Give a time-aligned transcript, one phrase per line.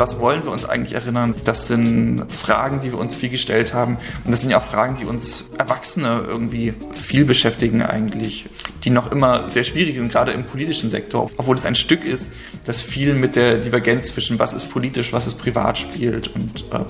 [0.00, 1.34] was wollen wir uns eigentlich erinnern?
[1.44, 3.98] Das sind Fragen, die wir uns viel gestellt haben.
[4.24, 8.48] Und das sind ja auch Fragen, die uns Erwachsene irgendwie viel beschäftigen eigentlich,
[8.82, 11.30] die noch immer sehr schwierig sind, gerade im politischen Sektor.
[11.36, 12.32] Obwohl es ein Stück ist,
[12.64, 16.86] das viel mit der Divergenz zwischen was ist politisch, was ist privat spielt und ähm,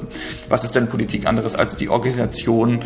[0.49, 2.85] was ist denn Politik anderes als die Organisation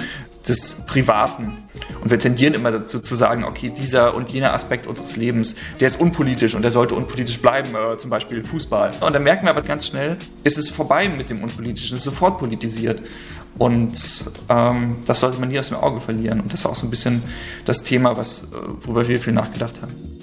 [0.48, 1.56] des Privaten.
[2.02, 5.88] Und wir tendieren immer dazu zu sagen, okay, dieser und jener Aspekt unseres Lebens, der
[5.88, 8.92] ist unpolitisch und der sollte unpolitisch bleiben, äh, zum Beispiel Fußball.
[9.00, 12.04] Und dann merken wir aber ganz schnell, ist es vorbei mit dem Unpolitischen, es ist
[12.04, 13.02] sofort politisiert.
[13.56, 13.94] Und
[14.48, 16.40] ähm, das sollte man nie aus dem Auge verlieren.
[16.40, 17.22] Und das war auch so ein bisschen
[17.64, 18.46] das Thema, was, äh,
[18.80, 20.13] worüber wir viel nachgedacht haben.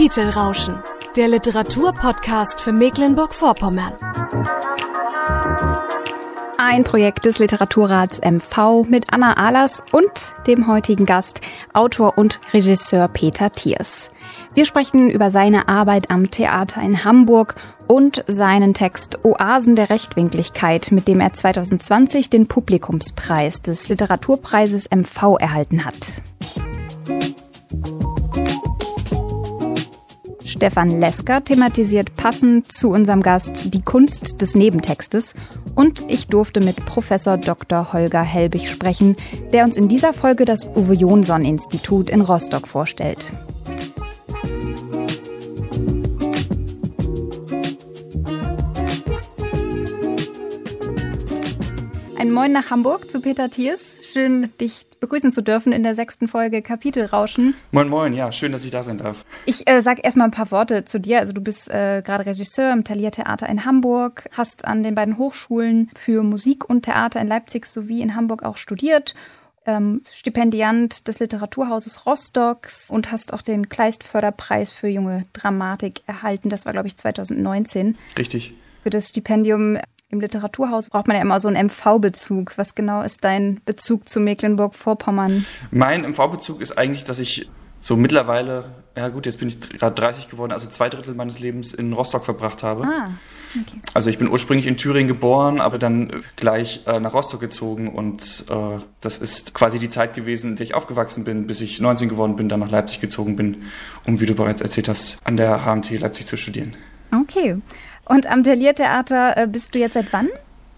[0.00, 0.82] Kapitelrauschen,
[1.14, 3.92] der Literaturpodcast für Mecklenburg-Vorpommern.
[6.56, 11.42] Ein Projekt des Literaturrats MV mit Anna Ahlers und dem heutigen Gast,
[11.74, 14.10] Autor und Regisseur Peter Thiers.
[14.54, 20.92] Wir sprechen über seine Arbeit am Theater in Hamburg und seinen Text Oasen der Rechtwinkligkeit,
[20.92, 26.22] mit dem er 2020 den Publikumspreis des Literaturpreises MV erhalten hat.
[30.50, 35.34] Stefan Lesker thematisiert passend zu unserem Gast die Kunst des Nebentextes
[35.76, 37.92] und ich durfte mit Professor Dr.
[37.92, 39.14] Holger Helbig sprechen,
[39.52, 43.30] der uns in dieser Folge das Uwe Jonsson Institut in Rostock vorstellt.
[52.20, 53.98] Ein Moin nach Hamburg zu Peter Thiers.
[54.02, 57.54] Schön, dich begrüßen zu dürfen in der sechsten Folge Kapitelrauschen.
[57.72, 59.24] Moin, moin, ja, schön, dass ich da sein darf.
[59.46, 61.20] Ich äh, sage erstmal ein paar Worte zu dir.
[61.20, 65.16] Also du bist äh, gerade Regisseur im Thalia Theater in Hamburg, hast an den beiden
[65.16, 69.14] Hochschulen für Musik und Theater in Leipzig sowie in Hamburg auch studiert
[69.64, 76.50] ähm, Stipendiant des Literaturhauses Rostocks und hast auch den Kleist-Förderpreis für junge Dramatik erhalten.
[76.50, 77.96] Das war, glaube ich, 2019.
[78.18, 78.52] Richtig.
[78.82, 79.78] Für das Stipendium
[80.10, 82.58] im Literaturhaus braucht man ja immer so einen MV-Bezug.
[82.58, 85.46] Was genau ist dein Bezug zu Mecklenburg-Vorpommern?
[85.70, 87.48] Mein MV-Bezug ist eigentlich, dass ich
[87.80, 88.64] so mittlerweile,
[88.96, 92.24] ja gut, jetzt bin ich gerade 30 geworden, also zwei Drittel meines Lebens in Rostock
[92.24, 92.84] verbracht habe.
[92.84, 93.10] Ah,
[93.58, 93.80] okay.
[93.94, 98.44] Also ich bin ursprünglich in Thüringen geboren, aber dann gleich äh, nach Rostock gezogen und
[98.50, 102.08] äh, das ist quasi die Zeit gewesen, in der ich aufgewachsen bin, bis ich 19
[102.08, 103.62] geworden bin, dann nach Leipzig gezogen bin,
[104.04, 106.76] um, wie du bereits erzählt hast, an der HMT Leipzig zu studieren.
[107.12, 107.56] Okay.
[108.04, 110.28] Und am Thalia-Theater äh, bist du jetzt seit wann?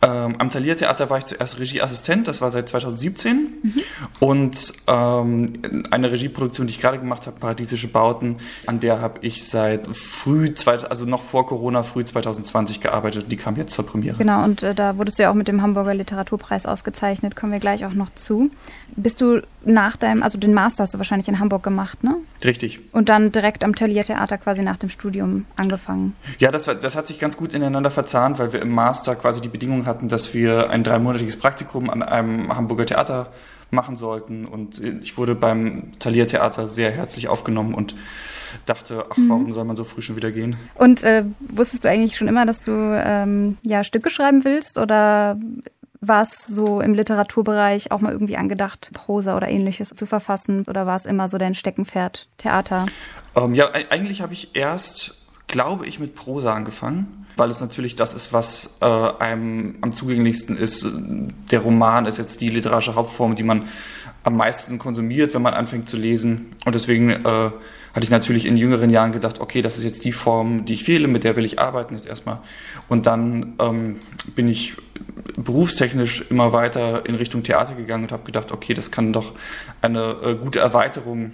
[0.04, 3.60] Ähm, am Thalia-Theater war ich zuerst Regieassistent, das war seit 2017.
[3.62, 3.72] Mhm.
[4.18, 5.52] Und ähm,
[5.92, 10.52] eine Regieproduktion, die ich gerade gemacht habe, Paradiesische Bauten, an der habe ich seit früh,
[10.66, 14.16] also noch vor Corona, früh 2020 gearbeitet und die kam jetzt zur Premiere.
[14.18, 17.60] Genau, und äh, da wurdest du ja auch mit dem Hamburger Literaturpreis ausgezeichnet, kommen wir
[17.60, 18.50] gleich auch noch zu.
[18.96, 22.16] Bist du nach deinem, also den Master hast du wahrscheinlich in Hamburg gemacht, ne?
[22.44, 22.80] Richtig.
[22.92, 26.14] Und dann direkt am Thalia-Theater quasi nach dem Studium angefangen.
[26.38, 29.40] Ja, das, war, das hat sich ganz gut ineinander verzahnt, weil wir im Master quasi
[29.40, 33.32] die Bedingungen hatten, dass wir ein dreimonatiges Praktikum an einem Hamburger Theater
[33.70, 34.44] machen sollten.
[34.44, 37.94] Und ich wurde beim Thalia Theater sehr herzlich aufgenommen und
[38.66, 39.28] dachte, ach, mhm.
[39.28, 40.56] warum soll man so früh schon wieder gehen?
[40.74, 45.38] Und äh, wusstest du eigentlich schon immer, dass du ähm, ja Stücke schreiben willst oder
[46.02, 50.64] war es so im Literaturbereich auch mal irgendwie angedacht, Prosa oder ähnliches zu verfassen?
[50.68, 52.86] Oder war es immer so dein Steckenpferd, Theater?
[53.34, 55.14] Ähm, ja, eigentlich habe ich erst,
[55.46, 60.56] glaube ich, mit Prosa angefangen weil es natürlich das ist, was äh, einem am zugänglichsten
[60.56, 60.86] ist.
[61.50, 63.68] Der Roman ist jetzt die literarische Hauptform, die man
[64.24, 66.54] am meisten konsumiert, wenn man anfängt zu lesen.
[66.64, 67.50] Und deswegen äh,
[67.94, 70.88] hatte ich natürlich in jüngeren Jahren gedacht, okay, das ist jetzt die Form, die ich
[70.88, 72.38] wähle, mit der will ich arbeiten jetzt erstmal.
[72.88, 74.00] Und dann ähm,
[74.34, 74.76] bin ich
[75.36, 79.32] berufstechnisch immer weiter in Richtung Theater gegangen und habe gedacht, okay, das kann doch
[79.82, 81.32] eine äh, gute Erweiterung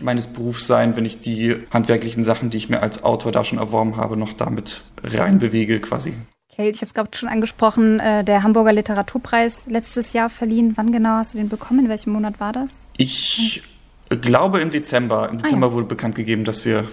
[0.00, 3.58] meines Berufs sein, wenn ich die handwerklichen Sachen, die ich mir als Autor da schon
[3.58, 6.14] erworben habe, noch damit reinbewege quasi.
[6.52, 10.72] Okay, ich habe es gerade schon angesprochen, äh, der Hamburger Literaturpreis letztes Jahr verliehen.
[10.76, 11.80] Wann genau hast du den bekommen?
[11.80, 12.88] In welchem Monat war das?
[12.98, 13.62] Ich
[14.16, 15.28] glaube im Dezember.
[15.28, 15.74] Im Dezember ah, ja.
[15.74, 16.88] wurde bekannt gegeben, dass wir,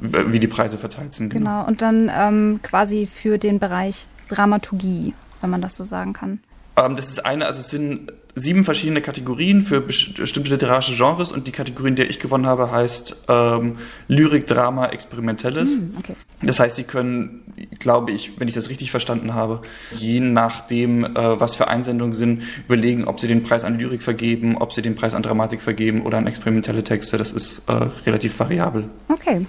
[0.00, 1.30] wie die Preise verteilt sind.
[1.30, 1.66] Genau, genau.
[1.66, 6.40] und dann ähm, quasi für den Bereich Dramaturgie, wenn man das so sagen kann.
[6.76, 11.46] Ähm, das ist eine, also es sind sieben verschiedene Kategorien für bestimmte literarische Genres und
[11.46, 13.76] die Kategorie, in der ich gewonnen habe, heißt ähm,
[14.08, 15.78] Lyrik, Drama, Experimentelles.
[15.78, 16.14] Mm, okay.
[16.42, 17.42] Das heißt, Sie können,
[17.78, 22.42] glaube ich, wenn ich das richtig verstanden habe, je nachdem, äh, was für Einsendungen sind,
[22.66, 26.02] überlegen, ob Sie den Preis an Lyrik vergeben, ob Sie den Preis an Dramatik vergeben
[26.02, 27.16] oder an experimentelle Texte.
[27.18, 27.72] Das ist äh,
[28.06, 28.90] relativ variabel.
[29.08, 29.46] Okay.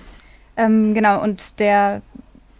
[0.57, 2.01] Ähm, genau, und der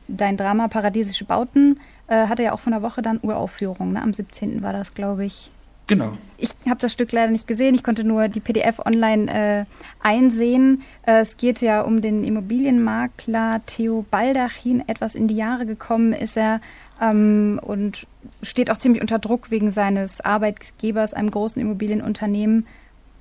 [0.08, 3.94] dein Drama Paradiesische Bauten äh, hatte ja auch von der Woche dann Uraufführung.
[3.94, 4.02] Ne?
[4.02, 4.62] Am 17.
[4.62, 5.52] war das, glaube ich.
[5.88, 6.18] Genau.
[6.38, 7.76] Ich habe das Stück leider nicht gesehen.
[7.76, 9.66] Ich konnte nur die PDF online äh,
[10.02, 10.82] einsehen.
[11.06, 14.84] Äh, es geht ja um den Immobilienmakler Theo Baldachin.
[14.88, 16.60] Etwas in die Jahre gekommen ist er
[17.00, 18.08] ähm, und
[18.42, 22.66] steht auch ziemlich unter Druck wegen seines Arbeitgebers, einem großen Immobilienunternehmen,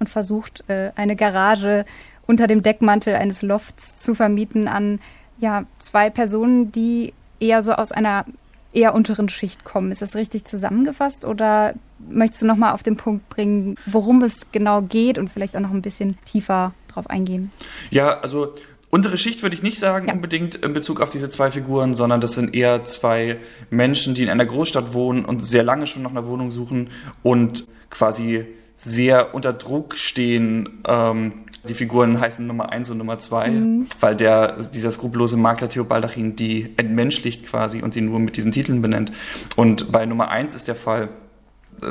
[0.00, 1.84] und versucht, äh, eine Garage
[2.26, 4.98] unter dem Deckmantel eines Lofts zu vermieten an
[5.38, 8.24] ja, zwei Personen, die eher so aus einer
[8.72, 9.92] eher unteren Schicht kommen.
[9.92, 11.74] Ist das richtig zusammengefasst oder
[12.08, 15.70] möchtest du nochmal auf den Punkt bringen, worum es genau geht und vielleicht auch noch
[15.70, 17.50] ein bisschen tiefer drauf eingehen?
[17.90, 18.54] Ja, also
[18.90, 20.14] untere Schicht würde ich nicht sagen ja.
[20.14, 23.38] unbedingt in Bezug auf diese zwei Figuren, sondern das sind eher zwei
[23.70, 26.90] Menschen, die in einer Großstadt wohnen und sehr lange schon nach einer Wohnung suchen
[27.22, 28.46] und quasi
[28.76, 33.86] sehr unter Druck stehen, ähm, die Figuren heißen Nummer 1 und Nummer 2, mhm.
[34.00, 38.52] weil der, dieser skrupellose Makler Theo Baldachin die entmenschlicht quasi und sie nur mit diesen
[38.52, 39.12] Titeln benennt.
[39.56, 41.08] Und bei Nummer 1 ist der Fall,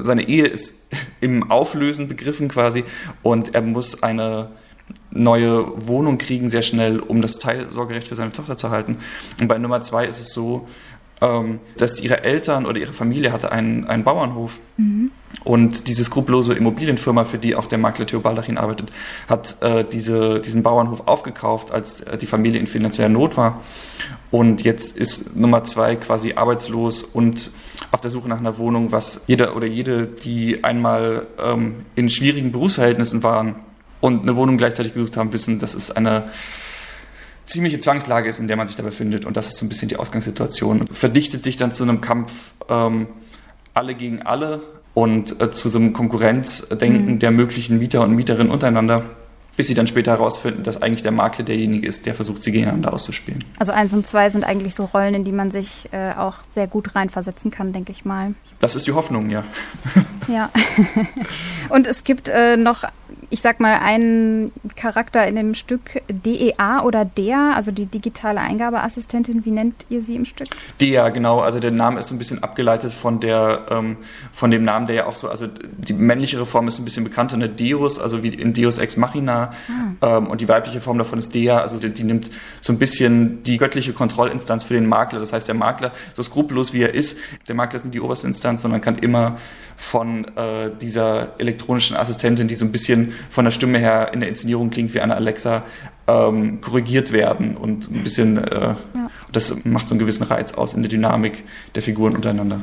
[0.01, 0.88] seine Ehe ist
[1.22, 2.84] im Auflösen begriffen quasi
[3.22, 4.50] und er muss eine
[5.12, 8.98] neue Wohnung kriegen sehr schnell, um das Teilsorgerecht für seine Tochter zu halten.
[9.40, 10.68] Und bei Nummer 2 ist es so,
[11.22, 14.60] ähm, dass ihre Eltern oder ihre Familie hatte einen, einen Bauernhof.
[14.78, 15.12] Mhm.
[15.44, 18.91] Und diese skrupellose Immobilienfirma, für die auch der Makler Theo Baldachin arbeitet,
[19.27, 23.62] hat äh, diese, diesen Bauernhof aufgekauft, als äh, die Familie in finanzieller Not war.
[24.31, 27.51] Und jetzt ist Nummer zwei quasi arbeitslos und
[27.91, 32.51] auf der Suche nach einer Wohnung, was jeder oder jede, die einmal ähm, in schwierigen
[32.51, 33.56] Berufsverhältnissen waren
[34.01, 36.25] und eine Wohnung gleichzeitig gesucht haben, wissen, dass es eine
[37.45, 39.25] ziemliche Zwangslage ist, in der man sich da befindet.
[39.25, 40.88] Und das ist so ein bisschen die Ausgangssituation.
[40.88, 43.07] Verdichtet sich dann zu einem Kampf ähm,
[43.74, 44.62] alle gegen alle
[44.94, 47.19] und äh, zu so einem Konkurrenzdenken mhm.
[47.19, 49.04] der möglichen Mieter und Mieterinnen untereinander,
[49.56, 52.94] bis sie dann später herausfinden, dass eigentlich der Makler derjenige ist, der versucht, sie gegeneinander
[52.94, 53.44] auszuspielen.
[53.60, 56.68] Also eins und zwei sind eigentlich so Rollen, in die man sich äh, auch sehr
[56.68, 58.34] gut reinversetzen kann, denke ich mal.
[58.60, 59.44] Das ist die Hoffnung, ja.
[60.28, 60.50] ja.
[61.69, 62.84] und es gibt äh, noch
[63.30, 69.45] ich sag mal, einen Charakter in dem Stück DEA oder DEA, also die digitale Eingabeassistentin,
[69.45, 70.48] wie nennt ihr sie im Stück?
[70.80, 71.39] DEA, genau.
[71.39, 73.98] Also der Name ist so ein bisschen abgeleitet von der, ähm,
[74.31, 77.36] von dem Namen, der ja auch so, also die männlichere Form ist ein bisschen bekannter,
[77.36, 79.54] eine Deus, also wie in Deus Ex Machina.
[80.01, 80.18] Ah.
[80.18, 82.30] Ähm, und die weibliche Form davon ist DEA, also die, die, nimmt
[82.62, 85.19] so ein bisschen die göttliche Kontrollinstanz für den Makler.
[85.19, 87.18] Das heißt, der Makler, so skrupellos wie er ist,
[87.48, 89.38] der Makler ist nicht die oberste Instanz, sondern kann immer
[89.83, 94.30] von äh, dieser elektronischen Assistentin, die so ein bisschen von der Stimme her in der
[94.30, 95.63] Inszenierung klingt wie eine Alexa,
[96.07, 98.77] ähm, korrigiert werden und ein bisschen, äh, ja.
[99.31, 101.44] das macht so einen gewissen Reiz aus in der Dynamik
[101.75, 102.62] der Figuren untereinander.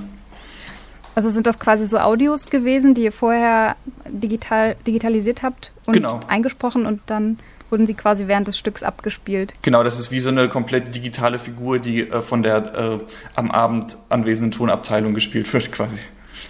[1.14, 3.76] Also sind das quasi so Audios gewesen, die ihr vorher
[4.06, 6.20] digital, digitalisiert habt und genau.
[6.26, 7.38] eingesprochen und dann
[7.68, 9.52] wurden sie quasi während des Stücks abgespielt.
[9.62, 12.98] Genau, das ist wie so eine komplett digitale Figur, die äh, von der äh,
[13.36, 16.00] am Abend anwesenden Tonabteilung gespielt wird quasi.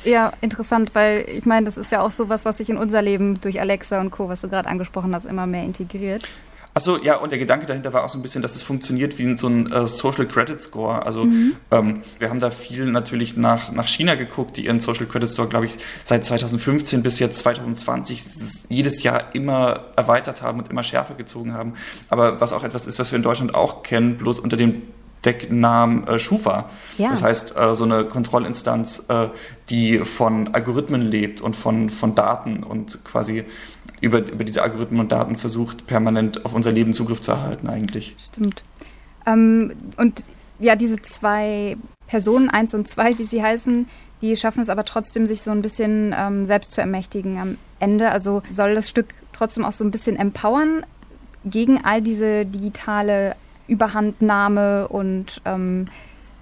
[0.05, 3.41] Ja, interessant, weil ich meine, das ist ja auch sowas, was sich in unser Leben
[3.41, 6.27] durch Alexa und Co., was du gerade angesprochen hast, immer mehr integriert.
[6.73, 9.37] Achso, ja, und der Gedanke dahinter war auch so ein bisschen, dass es funktioniert wie
[9.37, 11.05] so ein äh, Social Credit Score.
[11.05, 11.57] Also mhm.
[11.73, 15.49] ähm, wir haben da viel natürlich nach, nach China geguckt, die ihren Social Credit Score,
[15.49, 18.23] glaube ich, seit 2015 bis jetzt 2020
[18.69, 21.75] jedes Jahr immer erweitert haben und immer schärfer gezogen haben.
[22.09, 24.83] Aber was auch etwas ist, was wir in Deutschland auch kennen, bloß unter dem
[25.25, 26.71] Decknamen äh, Schufa.
[26.97, 27.11] Ja.
[27.11, 29.29] Das heißt, äh, so eine Kontrollinstanz, äh,
[29.69, 33.45] die von Algorithmen lebt und von, von Daten und quasi
[34.01, 38.15] über, über diese Algorithmen und Daten versucht, permanent auf unser Leben Zugriff zu erhalten eigentlich.
[38.19, 38.65] Stimmt.
[39.27, 40.25] Ähm, und
[40.59, 43.87] ja, diese zwei Personen, eins und zwei, wie sie heißen,
[44.23, 48.11] die schaffen es aber trotzdem, sich so ein bisschen ähm, selbst zu ermächtigen am Ende.
[48.11, 50.85] Also soll das Stück trotzdem auch so ein bisschen empowern
[51.45, 53.35] gegen all diese digitale
[53.71, 55.89] Überhandnahme und ähm,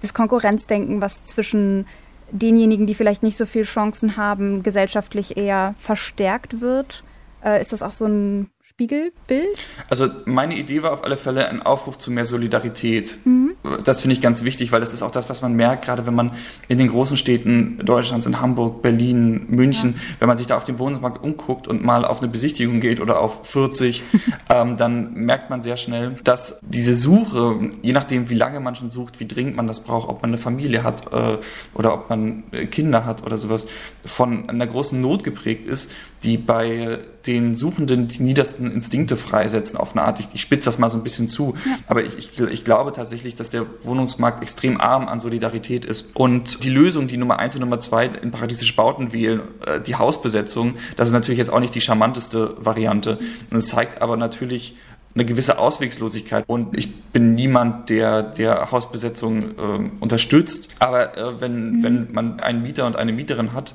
[0.01, 1.85] das Konkurrenzdenken, was zwischen
[2.31, 7.03] denjenigen, die vielleicht nicht so viele Chancen haben, gesellschaftlich eher verstärkt wird.
[7.43, 9.59] Äh, ist das auch so ein Spiegelbild?
[9.89, 13.17] Also meine Idee war auf alle Fälle ein Aufruf zu mehr Solidarität.
[13.25, 13.55] Mhm.
[13.83, 16.15] Das finde ich ganz wichtig, weil das ist auch das, was man merkt, gerade wenn
[16.15, 16.31] man
[16.69, 20.15] in den großen Städten Deutschlands, in Hamburg, Berlin, München, ja.
[20.19, 23.19] wenn man sich da auf dem Wohnungsmarkt umguckt und mal auf eine Besichtigung geht oder
[23.19, 24.01] auf 40,
[24.49, 28.91] ähm, dann merkt man sehr schnell, dass diese Suche, je nachdem wie lange man schon
[28.91, 31.37] sucht, wie dringend man das braucht, ob man eine Familie hat äh,
[31.73, 33.67] oder ob man äh, Kinder hat oder sowas,
[34.05, 35.91] von einer großen Not geprägt ist,
[36.23, 38.23] die bei den Suchenden die
[38.69, 40.19] niedersten Instinkte freisetzen auf eine Art.
[40.19, 41.55] Ich, ich spitze das mal so ein bisschen zu.
[41.65, 41.77] Ja.
[41.87, 46.15] Aber ich, ich, ich, glaube tatsächlich, dass der Wohnungsmarkt extrem arm an Solidarität ist.
[46.15, 49.95] Und die Lösung, die Nummer eins und Nummer zwei in paradiesische Bauten wählen, äh, die
[49.95, 53.19] Hausbesetzung, das ist natürlich jetzt auch nicht die charmanteste Variante.
[53.49, 54.75] Und es zeigt aber natürlich,
[55.15, 56.43] eine gewisse Auswegslosigkeit.
[56.47, 60.75] Und ich bin niemand, der, der Hausbesetzung äh, unterstützt.
[60.79, 61.83] Aber äh, wenn, mhm.
[61.83, 63.73] wenn man einen Mieter und eine Mieterin hat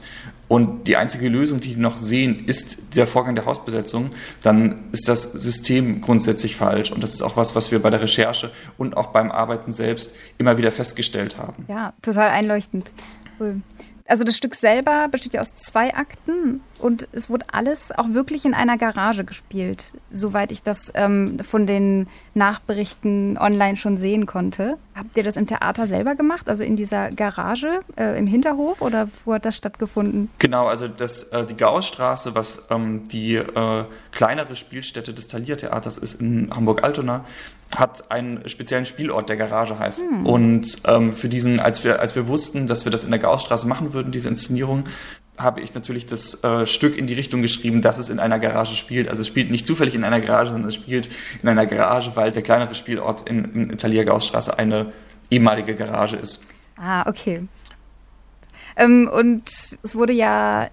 [0.48, 4.10] und die einzige Lösung, die die noch sehen, ist der Vorgang der Hausbesetzung,
[4.42, 6.92] dann ist das System grundsätzlich falsch.
[6.92, 10.14] Und das ist auch was, was wir bei der Recherche und auch beim Arbeiten selbst
[10.38, 11.64] immer wieder festgestellt haben.
[11.68, 12.92] Ja, total einleuchtend.
[13.40, 13.62] Cool.
[14.06, 18.44] Also das Stück selber besteht ja aus zwei Akten und es wurde alles auch wirklich
[18.44, 24.76] in einer Garage gespielt, soweit ich das ähm, von den Nachberichten online schon sehen konnte.
[24.94, 29.08] Habt ihr das im Theater selber gemacht, also in dieser Garage äh, im Hinterhof oder
[29.24, 30.28] wo hat das stattgefunden?
[30.38, 36.20] Genau, also das, äh, die Gaußstraße, was ähm, die äh, kleinere Spielstätte des Thalia-Theaters ist
[36.20, 37.24] in Hamburg-Altona,
[37.76, 40.00] hat einen speziellen Spielort, der Garage heißt.
[40.00, 40.26] Hm.
[40.26, 43.66] Und ähm, für diesen, als wir, als wir wussten, dass wir das in der Gaußstraße
[43.66, 44.84] machen würden, diese Inszenierung,
[45.36, 48.76] habe ich natürlich das äh, Stück in die Richtung geschrieben, dass es in einer Garage
[48.76, 49.08] spielt.
[49.08, 51.08] Also es spielt nicht zufällig in einer Garage, sondern es spielt
[51.42, 54.92] in einer Garage, weil der kleinere Spielort in, in Thalia Gaußstraße eine
[55.30, 56.46] ehemalige Garage ist.
[56.76, 57.48] Ah, okay.
[58.76, 59.50] Ähm, und
[59.82, 60.68] es wurde ja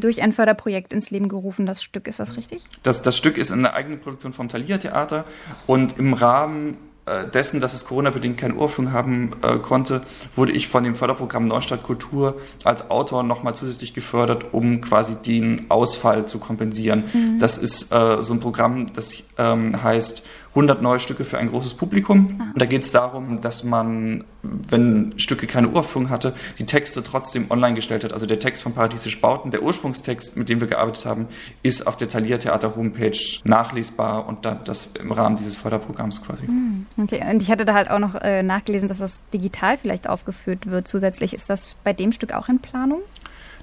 [0.00, 2.08] durch ein Förderprojekt ins Leben gerufen, das Stück.
[2.08, 2.64] Ist das richtig?
[2.82, 5.24] Das, das Stück ist in der eigenen Produktion vom Thalia Theater
[5.66, 6.76] und im Rahmen
[7.06, 10.02] äh, dessen, dass es Corona-bedingt keinen Urfunk haben äh, konnte,
[10.34, 15.66] wurde ich von dem Förderprogramm Neustadt Kultur als Autor nochmal zusätzlich gefördert, um quasi den
[15.68, 17.04] Ausfall zu kompensieren.
[17.12, 17.38] Mhm.
[17.38, 20.24] Das ist äh, so ein Programm, das ähm, heißt
[20.56, 22.26] 100 neue Stücke für ein großes Publikum.
[22.38, 22.44] Ah.
[22.54, 27.50] Und da geht es darum, dass man, wenn Stücke keine Uraufführung hatte, die Texte trotzdem
[27.50, 28.14] online gestellt hat.
[28.14, 31.28] Also der Text von Paradiesisch Bauten, der Ursprungstext, mit dem wir gearbeitet haben,
[31.62, 36.46] ist auf der Thalia Theater Homepage nachlesbar und das im Rahmen dieses Förderprogramms quasi.
[36.46, 40.08] Hm, okay, und ich hatte da halt auch noch äh, nachgelesen, dass das digital vielleicht
[40.08, 40.88] aufgeführt wird.
[40.88, 43.02] Zusätzlich ist das bei dem Stück auch in Planung?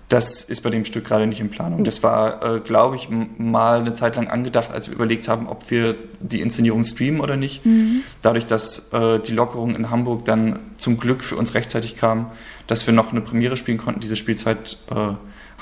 [0.09, 1.83] Das ist bei dem Stück gerade nicht in Planung.
[1.83, 5.71] Das war, äh, glaube ich, mal eine Zeit lang angedacht, als wir überlegt haben, ob
[5.71, 7.65] wir die Inszenierung streamen oder nicht.
[7.65, 8.01] Mhm.
[8.21, 12.31] Dadurch, dass äh, die Lockerung in Hamburg dann zum Glück für uns rechtzeitig kam,
[12.67, 15.13] dass wir noch eine Premiere spielen konnten, diese Spielzeit, äh,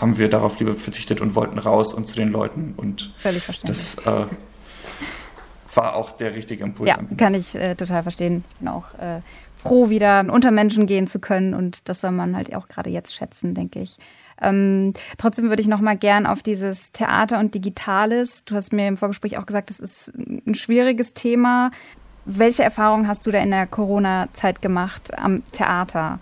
[0.02, 2.74] haben wir darauf lieber verzichtet und wollten raus und zu den Leuten.
[2.76, 3.96] Und Völlig verständlich.
[3.96, 4.26] Das äh,
[5.76, 6.90] war auch der richtige Impuls.
[6.90, 8.44] Ja, kann ich äh, total verstehen.
[8.50, 9.22] Ich bin auch äh,
[9.56, 13.16] froh, wieder unter Menschen gehen zu können und das soll man halt auch gerade jetzt
[13.16, 13.98] schätzen, denke ich.
[14.42, 18.44] Ähm, trotzdem würde ich noch mal gern auf dieses Theater und Digitales.
[18.46, 21.72] Du hast mir im Vorgespräch auch gesagt, das ist ein schwieriges Thema.
[22.26, 26.20] Welche Erfahrungen hast du da in der Corona-Zeit gemacht am Theater?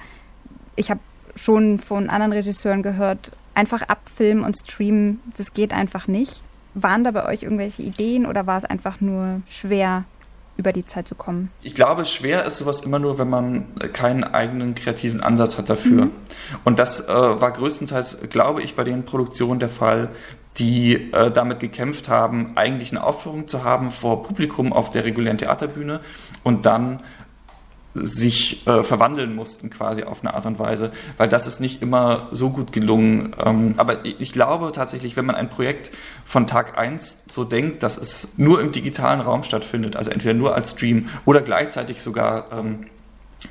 [0.76, 1.02] Ich habe
[1.36, 6.44] schon von anderen Regisseuren gehört, einfach abfilmen und streamen, das geht einfach nicht.
[6.74, 10.06] Waren da bei euch irgendwelche Ideen oder war es einfach nur schwer,
[10.60, 11.50] über die Zeit zu kommen?
[11.64, 16.06] Ich glaube, schwer ist sowas immer nur, wenn man keinen eigenen kreativen Ansatz hat dafür.
[16.06, 16.12] Mhm.
[16.66, 20.10] Und das äh, war größtenteils, glaube ich, bei den Produktionen der Fall,
[20.58, 25.38] die äh, damit gekämpft haben, eigentlich eine Aufführung zu haben vor Publikum auf der regulären
[25.38, 26.02] Theaterbühne
[26.44, 27.02] und dann
[27.94, 32.28] sich äh, verwandeln mussten quasi auf eine Art und Weise, weil das ist nicht immer
[32.32, 33.36] so gut gelungen.
[33.44, 35.92] Ähm, aber ich glaube tatsächlich, wenn man ein Projekt
[36.26, 40.56] von Tag eins so denkt, dass es nur im digitalen Raum stattfindet, also entweder nur
[40.56, 42.86] als Stream oder gleichzeitig sogar ähm,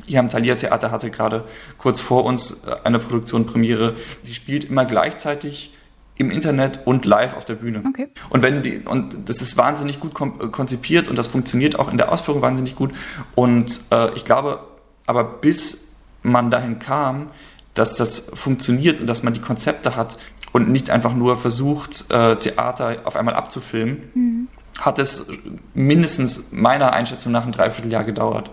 [0.06, 1.44] hier am Thalia Theater hatte gerade
[1.76, 3.96] kurz vor uns äh, eine Produktion Premiere.
[4.22, 5.72] Sie spielt immer gleichzeitig
[6.18, 7.82] im Internet und live auf der Bühne.
[7.88, 8.08] Okay.
[8.28, 11.96] Und wenn die, und das ist wahnsinnig gut äh, konzipiert und das funktioniert auch in
[11.96, 12.92] der Ausführung wahnsinnig gut.
[13.34, 14.60] Und äh, ich glaube,
[15.06, 17.30] aber bis man dahin kam,
[17.74, 20.18] dass das funktioniert und dass man die Konzepte hat
[20.52, 24.48] und nicht einfach nur versucht, äh, Theater auf einmal abzufilmen, mhm.
[24.80, 25.28] hat es
[25.74, 28.50] mindestens meiner Einschätzung nach ein Dreivierteljahr gedauert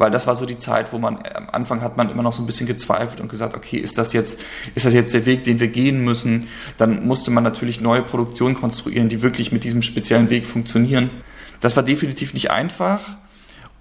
[0.00, 2.42] weil das war so die Zeit, wo man am Anfang hat man immer noch so
[2.42, 4.40] ein bisschen gezweifelt und gesagt, okay, ist das jetzt,
[4.74, 6.48] ist das jetzt der Weg, den wir gehen müssen?
[6.78, 11.10] Dann musste man natürlich neue Produktionen konstruieren, die wirklich mit diesem speziellen Weg funktionieren.
[11.60, 13.00] Das war definitiv nicht einfach.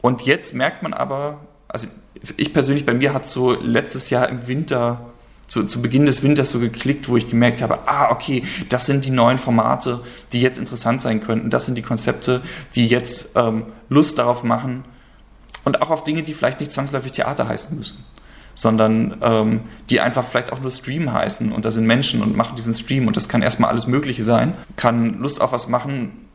[0.01, 1.87] Und jetzt merkt man aber, also
[2.35, 5.11] ich persönlich, bei mir hat so letztes Jahr im Winter
[5.47, 9.05] zu, zu Beginn des Winters so geklickt, wo ich gemerkt habe, ah, okay, das sind
[9.05, 10.01] die neuen Formate,
[10.33, 11.49] die jetzt interessant sein könnten.
[11.49, 12.41] Das sind die Konzepte,
[12.75, 14.83] die jetzt ähm, Lust darauf machen,
[15.69, 18.03] und auch auf Dinge, die vielleicht nicht zwangsläufig Theater heißen müssen,
[18.55, 22.55] sondern ähm, die einfach vielleicht auch nur Stream heißen und da sind Menschen und machen
[22.55, 26.25] diesen Stream und das kann erstmal alles Mögliche sein, kann Lust auf was machen,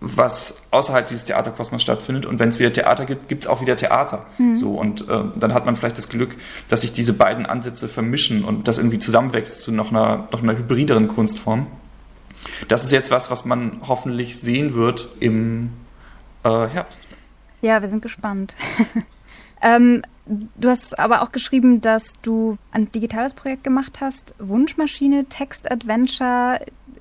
[0.00, 2.24] was außerhalb dieses Theaterkosmos stattfindet.
[2.24, 4.26] Und wenn es wieder Theater gibt, gibt es auch wieder Theater.
[4.38, 4.54] Mhm.
[4.54, 6.36] So, und äh, dann hat man vielleicht das Glück,
[6.68, 10.56] dass sich diese beiden Ansätze vermischen und das irgendwie zusammenwächst zu noch einer, noch einer
[10.56, 11.66] hybrideren Kunstform.
[12.68, 15.70] Das ist jetzt was, was man hoffentlich sehen wird im
[16.44, 17.00] äh, Herbst.
[17.60, 18.54] Ja, wir sind gespannt.
[19.62, 26.60] ähm, du hast aber auch geschrieben, dass du ein digitales Projekt gemacht hast, Wunschmaschine, Text-Adventure.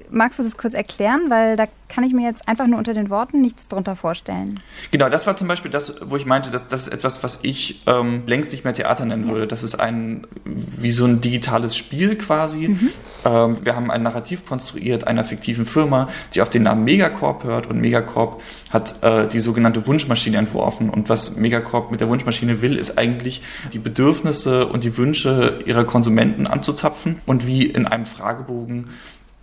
[0.10, 1.30] Magst du das kurz erklären?
[1.30, 4.60] Weil da kann ich mir jetzt einfach nur unter den Worten nichts drunter vorstellen.
[4.92, 7.82] Genau, das war zum Beispiel das, wo ich meinte, dass das ist etwas, was ich
[7.88, 9.32] ähm, längst nicht mehr Theater nennen ja.
[9.32, 9.48] würde.
[9.48, 12.70] Das ist ein, wie so ein digitales Spiel quasi.
[12.70, 12.90] Mhm.
[13.26, 17.68] Ähm, wir haben ein Narrativ konstruiert einer fiktiven Firma, die auf den Namen Megacorp hört
[17.68, 20.90] und Megacorp hat äh, die sogenannte Wunschmaschine entworfen.
[20.90, 25.86] Und was Megacorp mit der Wunschmaschine will, ist eigentlich die Bedürfnisse und die Wünsche ihrer
[25.86, 28.90] Konsumenten anzuzapfen und wie in einem Fragebogen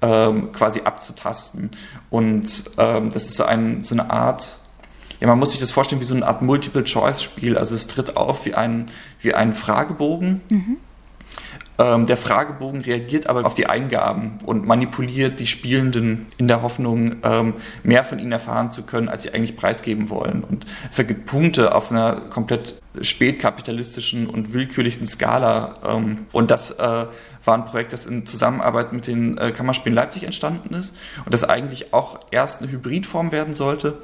[0.04, 1.70] ähm, quasi abzutasten.
[2.10, 4.58] Und ähm, das ist so, ein, so eine Art,
[5.20, 7.56] ja, man muss sich das vorstellen wie so eine Art Multiple-Choice-Spiel.
[7.56, 10.42] Also es tritt auf wie ein, wie ein Fragebogen.
[10.48, 10.76] Mhm.
[11.76, 17.16] Ähm, der Fragebogen reagiert aber auf die Eingaben und manipuliert die Spielenden in der Hoffnung,
[17.24, 21.74] ähm, mehr von ihnen erfahren zu können, als sie eigentlich preisgeben wollen und vergibt Punkte
[21.74, 25.74] auf einer komplett spätkapitalistischen und willkürlichen Skala.
[25.84, 27.06] Ähm, und das äh,
[27.44, 31.42] war ein Projekt, das in Zusammenarbeit mit den äh, Kammerspielen Leipzig entstanden ist und das
[31.42, 33.98] eigentlich auch erst eine Hybridform werden sollte,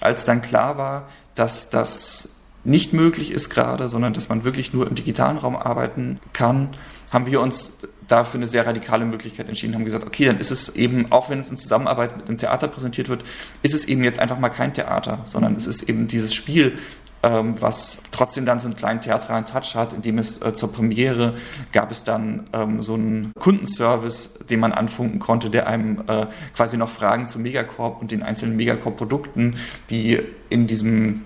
[0.00, 2.30] als dann klar war, dass das
[2.64, 6.70] nicht möglich ist gerade, sondern dass man wirklich nur im digitalen Raum arbeiten kann,
[7.14, 7.78] haben wir uns
[8.08, 11.40] dafür eine sehr radikale Möglichkeit entschieden, haben gesagt, okay, dann ist es eben, auch wenn
[11.40, 13.24] es in Zusammenarbeit mit einem Theater präsentiert wird,
[13.62, 16.76] ist es eben jetzt einfach mal kein Theater, sondern es ist eben dieses Spiel,
[17.22, 21.34] ähm, was trotzdem dann so einen kleinen theatralen Touch hat, indem es äh, zur Premiere
[21.72, 26.76] gab es dann ähm, so einen Kundenservice, den man anfunken konnte, der einem äh, quasi
[26.76, 29.56] noch Fragen zu Megacorp und den einzelnen Megacorp-Produkten,
[29.88, 31.22] die in diesem,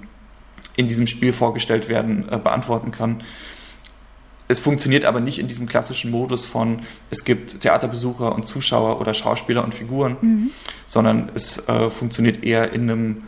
[0.77, 3.23] in diesem Spiel vorgestellt werden, äh, beantworten kann.
[4.49, 9.13] Es funktioniert aber nicht in diesem klassischen Modus von, es gibt Theaterbesucher und Zuschauer oder
[9.13, 10.51] Schauspieler und Figuren, mhm.
[10.87, 13.23] sondern es äh, funktioniert eher in einem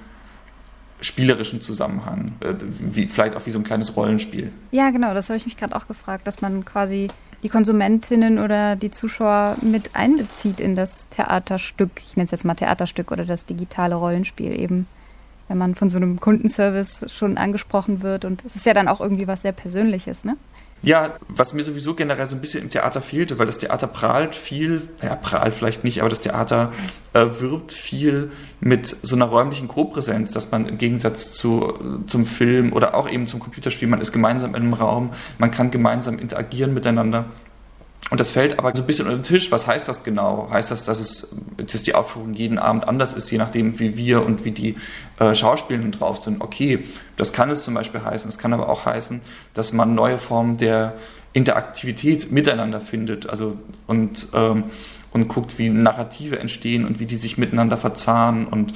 [1.02, 4.50] spielerischen Zusammenhang, äh, wie, vielleicht auch wie so ein kleines Rollenspiel.
[4.70, 7.08] Ja, genau, das habe ich mich gerade auch gefragt, dass man quasi
[7.42, 11.90] die Konsumentinnen oder die Zuschauer mit einbezieht in das Theaterstück.
[12.04, 14.86] Ich nenne es jetzt mal Theaterstück oder das digitale Rollenspiel eben,
[15.48, 18.26] wenn man von so einem Kundenservice schon angesprochen wird.
[18.26, 20.36] Und es ist ja dann auch irgendwie was sehr Persönliches, ne?
[20.82, 24.34] Ja, was mir sowieso generell so ein bisschen im Theater fehlte, weil das Theater prahlt
[24.34, 26.72] viel, ja, prahlt vielleicht nicht, aber das Theater
[27.12, 31.74] äh, wirbt viel mit so einer räumlichen Grobpräsenz, dass man im Gegensatz zu,
[32.06, 35.70] zum Film oder auch eben zum Computerspiel, man ist gemeinsam in einem Raum, man kann
[35.70, 37.26] gemeinsam interagieren miteinander.
[38.10, 39.52] Und das fällt aber so ein bisschen unter den Tisch.
[39.52, 40.48] Was heißt das genau?
[40.50, 44.26] Heißt das, dass, es, dass die Aufführung jeden Abend anders ist, je nachdem, wie wir
[44.26, 44.74] und wie die
[45.20, 46.40] äh, Schauspielenden drauf sind?
[46.40, 46.84] Okay,
[47.16, 48.28] das kann es zum Beispiel heißen.
[48.28, 49.20] Es kann aber auch heißen,
[49.54, 50.94] dass man neue Formen der
[51.32, 53.30] Interaktivität miteinander findet.
[53.30, 54.64] Also und, ähm,
[55.12, 58.72] und guckt, wie Narrative entstehen und wie die sich miteinander verzahnen und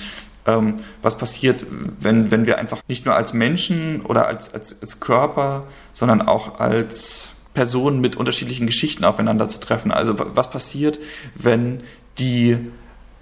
[0.47, 1.66] ähm, was passiert,
[1.99, 6.61] wenn, wenn wir einfach nicht nur als Menschen oder als, als, als Körper, sondern auch
[6.61, 9.92] als Personen mit unterschiedlichen Geschichten aufeinander zu treffen.
[9.92, 10.98] Also was passiert,
[11.34, 11.80] wenn
[12.18, 12.58] die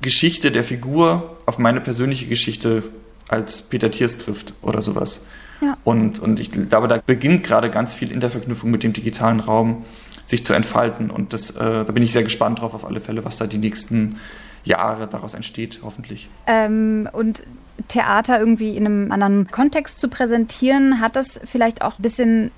[0.00, 2.82] Geschichte der Figur auf meine persönliche Geschichte
[3.28, 5.24] als Peter Thiers trifft oder sowas.
[5.60, 5.76] Ja.
[5.84, 9.38] Und, und ich glaube, da beginnt gerade ganz viel in der Verknüpfung mit dem digitalen
[9.40, 9.84] Raum
[10.26, 11.10] sich zu entfalten.
[11.10, 13.58] Und das, äh, da bin ich sehr gespannt drauf auf alle Fälle, was da die
[13.58, 14.18] nächsten
[14.64, 16.28] Jahre daraus entsteht, hoffentlich.
[16.46, 17.44] Ähm, und
[17.88, 22.50] Theater irgendwie in einem anderen Kontext zu präsentieren, hat das vielleicht auch ein bisschen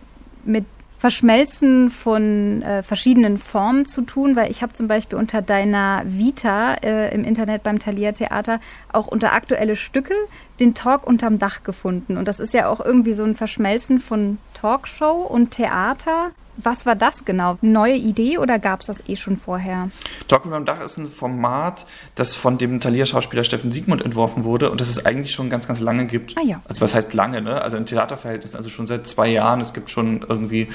[0.44, 0.64] mit
[0.98, 6.74] Verschmelzen von äh, verschiedenen Formen zu tun, weil ich habe zum Beispiel unter deiner Vita
[6.74, 8.59] äh, im Internet beim Thalia Theater
[8.92, 10.14] auch unter aktuelle Stücke
[10.61, 12.16] den Talk unterm Dach gefunden.
[12.16, 16.30] Und das ist ja auch irgendwie so ein Verschmelzen von Talkshow und Theater.
[16.57, 17.59] Was war das genau?
[17.62, 19.90] Neue Idee oder gab es das eh schon vorher?
[20.29, 24.81] Talk unterm Dach ist ein Format, das von dem Thalia-Schauspieler Steffen Siegmund entworfen wurde und
[24.81, 26.37] das es eigentlich schon ganz, ganz lange gibt.
[26.37, 26.61] Ah ja.
[26.69, 27.61] Also was heißt lange, ne?
[27.61, 29.61] Also in Theaterverhältnissen, also schon seit zwei Jahren.
[29.61, 30.69] Es gibt schon irgendwie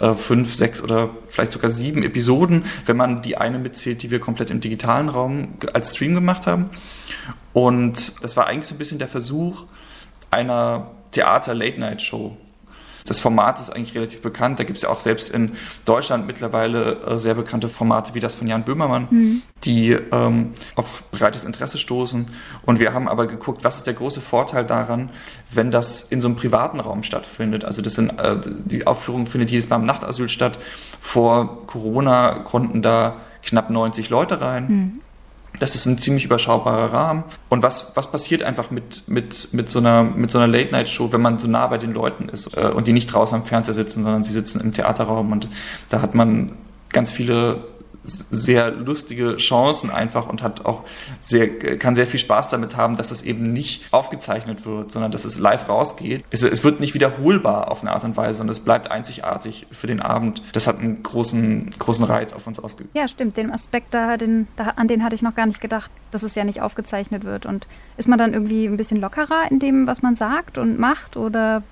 [0.00, 4.18] äh, fünf, sechs oder vielleicht sogar sieben Episoden, wenn man die eine mitzählt, die wir
[4.18, 6.70] komplett im digitalen Raum als Stream gemacht haben.
[7.52, 9.66] Und das war eigentlich so ein bisschen der Versuch
[10.30, 12.36] einer Theater-Late-Night-Show
[13.04, 14.58] das Format ist eigentlich relativ bekannt.
[14.58, 15.52] Da gibt es ja auch selbst in
[15.84, 19.42] Deutschland mittlerweile äh, sehr bekannte Formate wie das von Jan Böhmermann, mhm.
[19.64, 22.26] die ähm, auf breites Interesse stoßen.
[22.64, 25.10] Und wir haben aber geguckt, was ist der große Vorteil daran,
[25.50, 27.64] wenn das in so einem privaten Raum stattfindet.
[27.64, 30.58] Also das sind, äh, die Aufführung findet jedes Mal im Nachtasyl statt.
[31.00, 34.66] Vor Corona konnten da knapp 90 Leute rein.
[34.68, 35.00] Mhm.
[35.58, 37.24] Das ist ein ziemlich überschaubarer Rahmen.
[37.48, 41.38] Und was, was passiert einfach mit, mit, mit so einer, so einer Late-Night-Show, wenn man
[41.38, 44.22] so nah bei den Leuten ist äh, und die nicht draußen am Fernseher sitzen, sondern
[44.22, 45.48] sie sitzen im Theaterraum und
[45.88, 46.52] da hat man
[46.92, 47.64] ganz viele
[48.30, 50.84] sehr lustige Chancen einfach und hat auch
[51.20, 55.24] sehr, kann sehr viel Spaß damit haben, dass es eben nicht aufgezeichnet wird, sondern dass
[55.24, 56.24] es live rausgeht.
[56.30, 59.86] Es, es wird nicht wiederholbar auf eine Art und Weise und es bleibt einzigartig für
[59.86, 60.42] den Abend.
[60.52, 62.94] Das hat einen großen, großen Reiz auf uns ausgeübt.
[62.94, 63.36] Ja, stimmt.
[63.36, 66.34] Den Aspekt da, den, da, an den hatte ich noch gar nicht gedacht, dass es
[66.34, 67.46] ja nicht aufgezeichnet wird.
[67.46, 71.16] Und ist man dann irgendwie ein bisschen lockerer in dem, was man sagt und macht?
[71.16, 71.62] Oder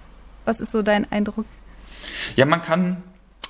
[0.44, 1.46] was ist so dein Eindruck?
[2.36, 3.02] Ja, man kann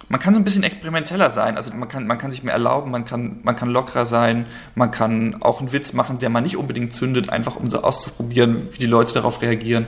[0.08, 1.56] man kann so ein bisschen experimenteller sein.
[1.56, 4.90] Also man kann, man kann sich mehr erlauben, man kann, man kann lockerer sein, man
[4.90, 8.78] kann auch einen Witz machen, der man nicht unbedingt zündet, einfach um so auszuprobieren, wie
[8.78, 9.86] die Leute darauf reagieren.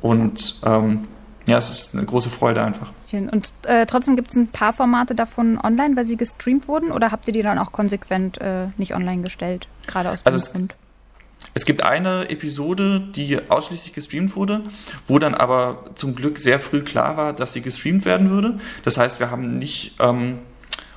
[0.00, 1.08] Und ähm,
[1.46, 2.92] ja, es ist eine große Freude einfach.
[3.08, 3.28] Schön.
[3.28, 7.10] Und äh, trotzdem gibt es ein paar Formate davon online, weil sie gestreamt wurden, oder
[7.10, 10.74] habt ihr die dann auch konsequent äh, nicht online gestellt, gerade aus dem also Grund?
[11.54, 14.62] Es gibt eine Episode, die ausschließlich gestreamt wurde,
[15.06, 18.58] wo dann aber zum Glück sehr früh klar war, dass sie gestreamt werden würde.
[18.84, 20.38] Das heißt, wir haben nicht, ähm,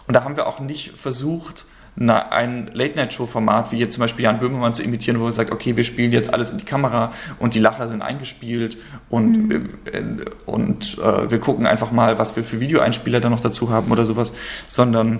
[0.07, 4.37] und da haben wir auch nicht versucht, na, ein Late-Night-Show-Format, wie jetzt zum Beispiel Jan
[4.37, 7.53] Böhmermann zu imitieren, wo er sagt, okay, wir spielen jetzt alles in die Kamera und
[7.53, 8.77] die Lacher sind eingespielt
[9.09, 9.69] und, mhm.
[9.91, 10.01] äh,
[10.45, 14.05] und äh, wir gucken einfach mal, was wir für Videoeinspieler da noch dazu haben oder
[14.05, 14.31] sowas,
[14.67, 15.19] sondern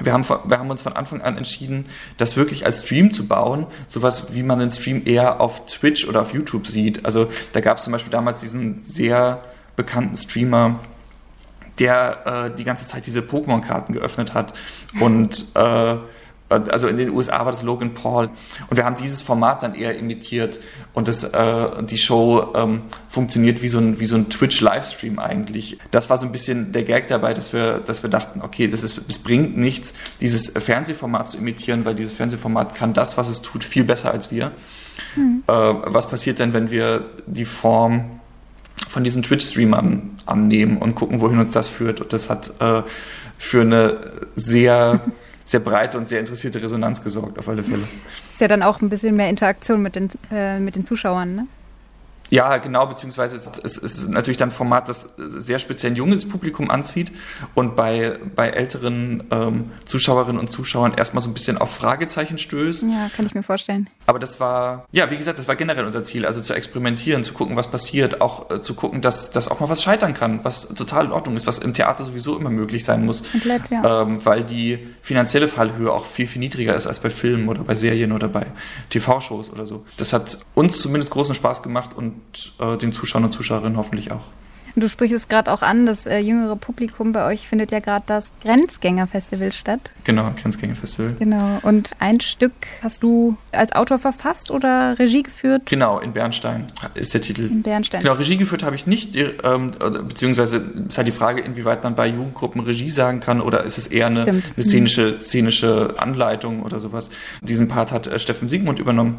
[0.00, 3.66] wir haben, wir haben uns von Anfang an entschieden, das wirklich als Stream zu bauen,
[3.88, 7.04] sowas wie man den Stream eher auf Twitch oder auf YouTube sieht.
[7.04, 9.42] Also da gab es zum Beispiel damals diesen sehr
[9.76, 10.80] bekannten Streamer,
[11.78, 14.54] der äh, die ganze Zeit diese Pokémon-Karten geöffnet hat
[15.00, 15.96] und äh,
[16.52, 18.30] also in den USA war das Logan Paul.
[18.68, 20.58] Und wir haben dieses Format dann eher imitiert.
[20.92, 25.78] Und das, äh, die Show ähm, funktioniert wie so ein, wie so ein Twitch-Livestream eigentlich.
[25.90, 28.82] Das war so ein bisschen der Gag dabei, dass wir, dass wir dachten, okay, das,
[28.82, 33.42] ist, es bringt nichts, dieses Fernsehformat zu imitieren, weil dieses Fernsehformat kann das, was es
[33.42, 34.52] tut, viel besser als wir.
[35.16, 35.42] Mhm.
[35.46, 38.20] Äh, was passiert denn, wenn wir die Form
[38.88, 42.00] von diesen Twitch-Streamern annehmen und gucken, wohin uns das führt?
[42.00, 42.82] Und das hat äh,
[43.38, 44.00] für eine
[44.34, 45.00] sehr
[45.52, 47.82] sehr breite und sehr interessierte Resonanz gesorgt, auf alle Fälle.
[48.32, 51.46] Ist ja dann auch ein bisschen mehr Interaktion mit den, äh, mit den Zuschauern, ne?
[52.30, 56.26] Ja, genau, beziehungsweise es, es, ist natürlich dann ein Format, das sehr speziell ein junges
[56.26, 57.12] Publikum anzieht
[57.54, 62.84] und bei, bei älteren ähm, Zuschauerinnen und Zuschauern erstmal so ein bisschen auf Fragezeichen stößt.
[62.84, 63.90] Ja, kann ich mir vorstellen.
[64.06, 67.34] Aber das war, ja, wie gesagt, das war generell unser Ziel, also zu experimentieren, zu
[67.34, 70.68] gucken, was passiert, auch äh, zu gucken, dass, dass auch mal was scheitern kann, was
[70.68, 73.22] total in Ordnung ist, was im Theater sowieso immer möglich sein muss.
[73.30, 74.02] Komplett, ja.
[74.02, 77.74] Ähm, weil die finanzielle Fallhöhe auch viel, viel niedriger ist als bei Filmen oder bei
[77.74, 78.46] Serien oder bei
[78.90, 79.84] TV-Shows oder so.
[79.96, 82.20] Das hat uns zumindest großen Spaß gemacht und
[82.58, 84.22] äh, den Zuschauern und Zuschauerinnen hoffentlich auch.
[84.74, 88.04] Du sprichst es gerade auch an, das äh, jüngere Publikum bei euch findet ja gerade
[88.06, 89.92] das Grenzgängerfestival statt.
[90.04, 91.16] Genau, Grenzgängerfestival.
[91.18, 91.58] Genau.
[91.62, 95.62] Und ein Stück hast du als Autor verfasst oder Regie geführt?
[95.66, 97.42] Genau, in Bernstein ist der Titel.
[97.42, 98.02] In Bernstein.
[98.02, 99.72] Genau, Regie geführt habe ich nicht, ähm,
[100.08, 103.86] beziehungsweise ist halt die Frage, inwieweit man bei Jugendgruppen Regie sagen kann oder ist es
[103.88, 107.10] eher eine, eine szenische, szenische Anleitung oder sowas.
[107.42, 109.18] Diesen Part hat äh, Steffen Siegmund übernommen,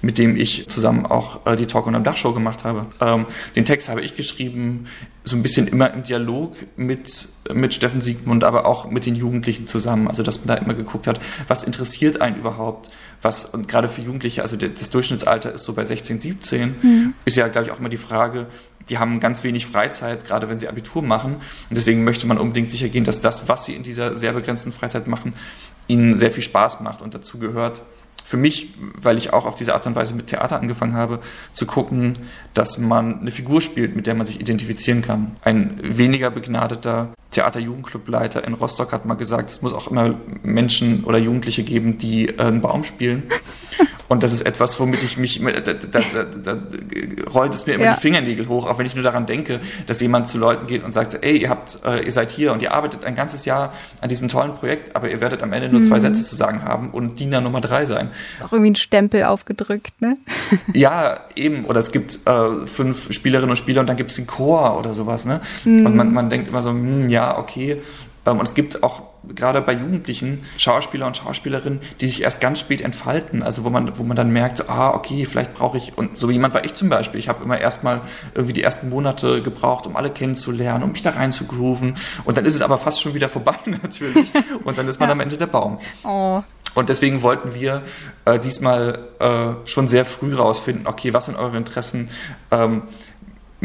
[0.00, 2.86] mit dem ich zusammen auch äh, die Talk und am Dachshow gemacht habe.
[3.00, 4.86] Ähm, den Text habe ich geschrieben
[5.26, 9.66] so ein bisschen immer im Dialog mit, mit Steffen Siegmund, aber auch mit den Jugendlichen
[9.66, 10.06] zusammen.
[10.06, 12.90] Also, dass man da immer geguckt hat, was interessiert einen überhaupt?
[13.22, 17.14] Was, und gerade für Jugendliche, also das Durchschnittsalter ist so bei 16, 17, mhm.
[17.24, 18.48] ist ja, glaube ich, auch immer die Frage,
[18.90, 21.36] die haben ganz wenig Freizeit, gerade wenn sie Abitur machen.
[21.36, 24.72] Und deswegen möchte man unbedingt sicher gehen, dass das, was sie in dieser sehr begrenzten
[24.72, 25.32] Freizeit machen,
[25.86, 27.82] ihnen sehr viel Spaß macht und dazu gehört,
[28.24, 31.20] für mich, weil ich auch auf diese Art und Weise mit Theater angefangen habe,
[31.52, 32.14] zu gucken,
[32.54, 35.32] dass man eine Figur spielt, mit der man sich identifizieren kann.
[35.42, 41.18] Ein weniger begnadeter Theater-Jugendclubleiter in Rostock hat mal gesagt, es muss auch immer Menschen oder
[41.18, 43.24] Jugendliche geben, die äh, einen Baum spielen.
[44.08, 46.00] Und das ist etwas, womit ich mich, da, da,
[46.44, 46.58] da,
[47.32, 47.94] rollt es mir immer ja.
[47.94, 50.92] die Fingernägel hoch, auch wenn ich nur daran denke, dass jemand zu Leuten geht und
[50.92, 53.72] sagt, so, ey, ihr habt, äh, ihr seid hier und ihr arbeitet ein ganzes Jahr
[54.00, 55.84] an diesem tollen Projekt, aber ihr werdet am Ende nur mhm.
[55.84, 58.10] zwei Sätze zu sagen haben und Diener Nummer drei sein.
[58.42, 60.16] Auch irgendwie ein Stempel aufgedrückt, ne?
[60.74, 61.64] ja, eben.
[61.64, 64.94] Oder es gibt äh, fünf Spielerinnen und Spieler und dann gibt es den Chor oder
[64.94, 65.40] sowas, ne?
[65.64, 65.86] Mhm.
[65.86, 67.80] Und man, man denkt immer so, hm, ja, okay.
[68.26, 72.60] Ähm, und es gibt auch gerade bei Jugendlichen Schauspieler und Schauspielerinnen, die sich erst ganz
[72.60, 76.18] spät entfalten, also wo man, wo man dann merkt, ah, okay, vielleicht brauche ich, und
[76.18, 78.00] so jemand war ich zum Beispiel, ich habe immer erstmal
[78.34, 82.36] irgendwie die ersten Monate gebraucht, um alle kennenzulernen, um mich da rein zu grooven und
[82.36, 84.32] dann ist es aber fast schon wieder vorbei natürlich
[84.64, 85.12] und dann ist man ja.
[85.12, 85.78] am Ende der Baum.
[86.04, 86.42] Oh.
[86.74, 87.82] Und deswegen wollten wir
[88.24, 92.10] äh, diesmal äh, schon sehr früh rausfinden, okay, was sind eure Interessen?
[92.50, 92.82] Ähm,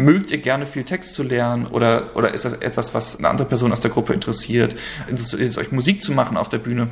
[0.04, 3.48] mögt ihr gerne viel Text zu lernen oder, oder ist das etwas, was eine andere
[3.48, 4.76] Person aus der Gruppe interessiert?
[5.08, 6.90] Interessiert es euch Musik zu machen auf der Bühne?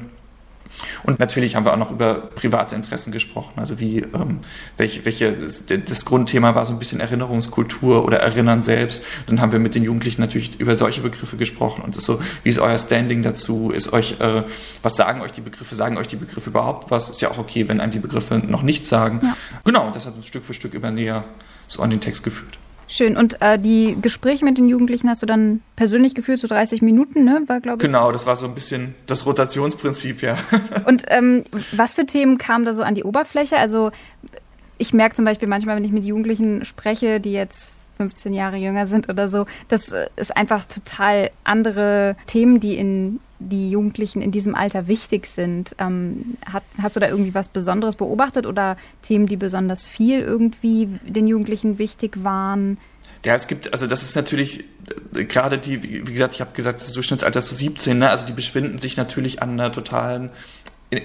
[1.04, 3.54] Und natürlich haben wir auch noch über private Interessen gesprochen.
[3.56, 4.40] Also wie, ähm,
[4.78, 5.34] welche, welche,
[5.80, 9.04] das Grundthema war so ein bisschen Erinnerungskultur oder Erinnern selbst.
[9.26, 12.60] Dann haben wir mit den Jugendlichen natürlich über solche Begriffe gesprochen und so, wie ist
[12.60, 13.72] euer Standing dazu?
[13.72, 14.44] Ist euch, äh,
[14.82, 15.76] was sagen euch die Begriffe?
[15.76, 17.10] Sagen euch die Begriffe überhaupt was?
[17.10, 19.20] Ist ja auch okay, wenn einem die Begriffe noch nichts sagen.
[19.24, 19.38] Ja.
[19.64, 21.24] Genau, das hat uns Stück für Stück immer näher
[21.68, 22.60] so an den Text geführt.
[22.88, 23.18] Schön.
[23.18, 27.26] Und äh, die Gespräche mit den Jugendlichen hast du dann persönlich geführt, so 30 Minuten,
[27.26, 27.44] ne?
[27.48, 27.86] War, glaube ich.
[27.86, 30.38] Genau, das war so ein bisschen das Rotationsprinzip, ja.
[30.86, 33.58] Und ähm, was für Themen kamen da so an die Oberfläche?
[33.58, 33.92] Also
[34.78, 38.88] ich merke zum Beispiel manchmal, wenn ich mit Jugendlichen spreche, die jetzt 15 Jahre jünger
[38.88, 44.56] sind oder so, das ist einfach total andere Themen, die in die Jugendlichen in diesem
[44.56, 45.76] Alter wichtig sind.
[45.80, 50.88] Ähm, hat, hast du da irgendwie was Besonderes beobachtet oder Themen, die besonders viel irgendwie
[51.06, 52.78] den Jugendlichen wichtig waren?
[53.26, 54.64] Ja, es gibt, also das ist natürlich
[55.16, 58.10] äh, gerade die, wie gesagt, ich habe gesagt, das Durchschnittsalter ist so 17, ne?
[58.10, 60.30] also die befinden sich natürlich an einer totalen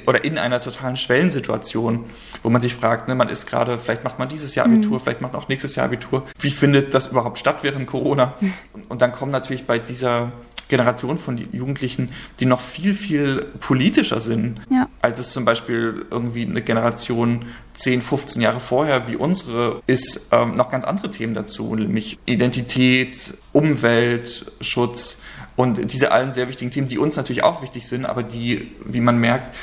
[0.06, 2.04] oder in einer totalen Schwellensituation,
[2.42, 5.02] wo man sich fragt, ne, man ist gerade, vielleicht macht man dieses Jahr Abitur, mhm.
[5.02, 6.24] vielleicht macht man auch nächstes Jahr Abitur.
[6.38, 8.34] Wie findet das überhaupt statt während Corona?
[8.42, 8.52] Mhm.
[8.88, 10.32] Und dann kommen natürlich bei dieser
[10.72, 12.08] Generation von Jugendlichen,
[12.40, 14.88] die noch viel, viel politischer sind, ja.
[15.02, 20.56] als es zum Beispiel irgendwie eine Generation 10, 15 Jahre vorher wie unsere ist, ähm,
[20.56, 25.20] noch ganz andere Themen dazu, nämlich Identität, Umwelt, Schutz
[25.56, 29.00] und diese allen sehr wichtigen Themen, die uns natürlich auch wichtig sind, aber die, wie
[29.00, 29.54] man merkt,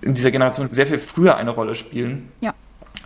[0.00, 2.28] in dieser Generation sehr viel früher eine Rolle spielen.
[2.40, 2.54] Ja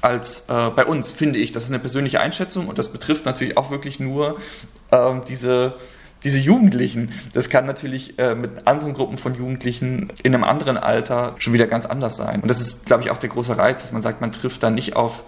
[0.02, 1.52] als äh, bei uns, finde ich.
[1.52, 4.36] Das ist eine persönliche Einschätzung und das betrifft natürlich auch wirklich nur
[4.92, 5.74] ähm, diese
[6.24, 11.34] diese Jugendlichen, das kann natürlich äh, mit anderen Gruppen von Jugendlichen in einem anderen Alter
[11.38, 12.40] schon wieder ganz anders sein.
[12.40, 14.70] Und das ist, glaube ich, auch der große Reiz, dass man sagt, man trifft da
[14.70, 15.24] nicht auf,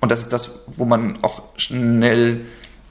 [0.00, 2.40] und das ist das, wo man auch schnell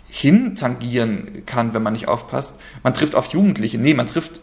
[0.09, 2.59] hintangieren kann, wenn man nicht aufpasst.
[2.83, 3.77] Man trifft auf Jugendliche.
[3.77, 4.41] Nee, man trifft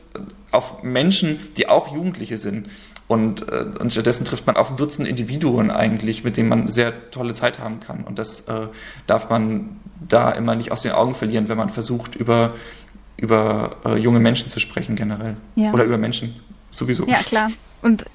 [0.52, 2.68] auf Menschen, die auch Jugendliche sind.
[3.08, 7.10] Und, äh, und stattdessen trifft man auf ein Dutzend Individuen eigentlich, mit denen man sehr
[7.10, 8.02] tolle Zeit haben kann.
[8.04, 8.66] Und das äh,
[9.06, 9.76] darf man
[10.08, 12.54] da immer nicht aus den Augen verlieren, wenn man versucht, über,
[13.16, 15.36] über äh, junge Menschen zu sprechen generell.
[15.54, 15.72] Ja.
[15.72, 16.34] Oder über Menschen
[16.72, 17.06] sowieso.
[17.06, 17.50] Ja, klar.
[17.80, 18.06] Und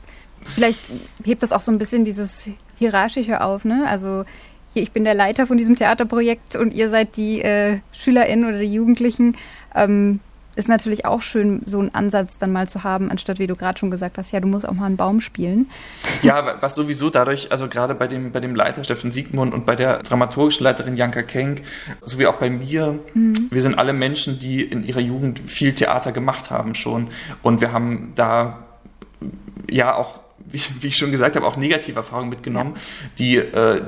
[0.44, 0.92] vielleicht
[1.24, 3.86] hebt das auch so ein bisschen dieses Hierarchische auf, ne?
[3.88, 4.26] Also
[4.74, 8.60] hier, ich bin der Leiter von diesem Theaterprojekt und ihr seid die äh, SchülerInnen oder
[8.60, 9.38] die Jugendlichen.
[9.76, 10.20] Ähm,
[10.62, 13.80] ist natürlich auch schön, so einen Ansatz dann mal zu haben, anstatt wie du gerade
[13.80, 15.70] schon gesagt hast, ja, du musst auch mal einen Baum spielen.
[16.24, 19.76] Ja, was sowieso dadurch, also gerade bei dem, bei dem Leiter Steffen Siegmund und bei
[19.76, 21.64] der dramaturgischen Leiterin Janka Kenk,
[22.04, 23.48] sowie auch bei mir, mhm.
[23.50, 27.08] wir sind alle Menschen, die in ihrer Jugend viel Theater gemacht haben schon.
[27.42, 28.68] Und wir haben da
[29.68, 32.76] ja auch, wie, wie ich schon gesagt habe, auch negative Erfahrungen mitgenommen,
[33.18, 33.82] die, äh,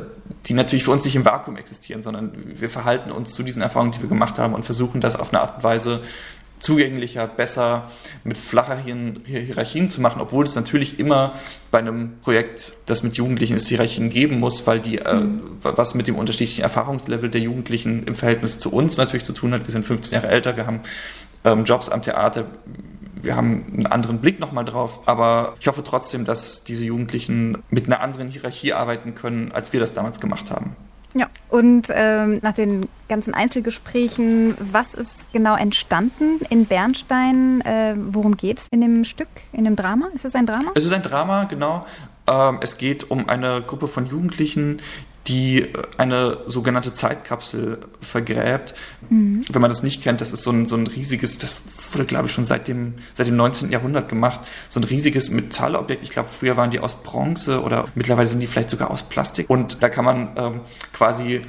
[0.48, 3.92] die natürlich für uns nicht im Vakuum existieren, sondern wir verhalten uns zu diesen Erfahrungen,
[3.92, 6.02] die wir gemacht haben und versuchen das auf eine Art und Weise
[6.64, 7.92] zugänglicher, besser,
[8.24, 11.36] mit flacheren Hierarchien zu machen, obwohl es natürlich immer
[11.72, 15.42] bei einem Projekt, das mit Jugendlichen ist, Hierarchien geben muss, weil die, äh, mhm.
[15.62, 19.68] was mit dem unterschiedlichen Erfahrungslevel der Jugendlichen im Verhältnis zu uns natürlich zu tun hat.
[19.68, 20.80] Wir sind 15 Jahre älter, wir haben
[21.44, 22.46] ähm, Jobs am Theater,
[23.22, 27.88] wir haben einen anderen Blick nochmal drauf, aber ich hoffe trotzdem, dass diese Jugendlichen mit
[27.88, 30.76] einer anderen Hierarchie arbeiten können, als wir das damals gemacht haben.
[31.16, 37.62] Ja, und ähm, nach den ganzen Einzelgesprächen, was ist genau entstanden in Bernstein?
[37.62, 40.10] Äh, worum geht es in dem Stück, in dem Drama?
[40.16, 40.72] Ist es ein Drama?
[40.74, 41.86] Es ist ein Drama, genau.
[42.26, 44.82] Ähm, es geht um eine Gruppe von Jugendlichen,
[45.28, 48.74] die eine sogenannte Zeitkapsel vergräbt.
[49.10, 49.42] Mhm.
[49.50, 52.28] Wenn man das nicht kennt, das ist so ein, so ein riesiges, das wurde, glaube
[52.28, 53.72] ich, schon seit dem, seit dem 19.
[53.72, 56.04] Jahrhundert gemacht, so ein riesiges Metallobjekt.
[56.04, 59.50] Ich glaube, früher waren die aus Bronze oder mittlerweile sind die vielleicht sogar aus Plastik.
[59.50, 61.42] Und da kann man ähm, quasi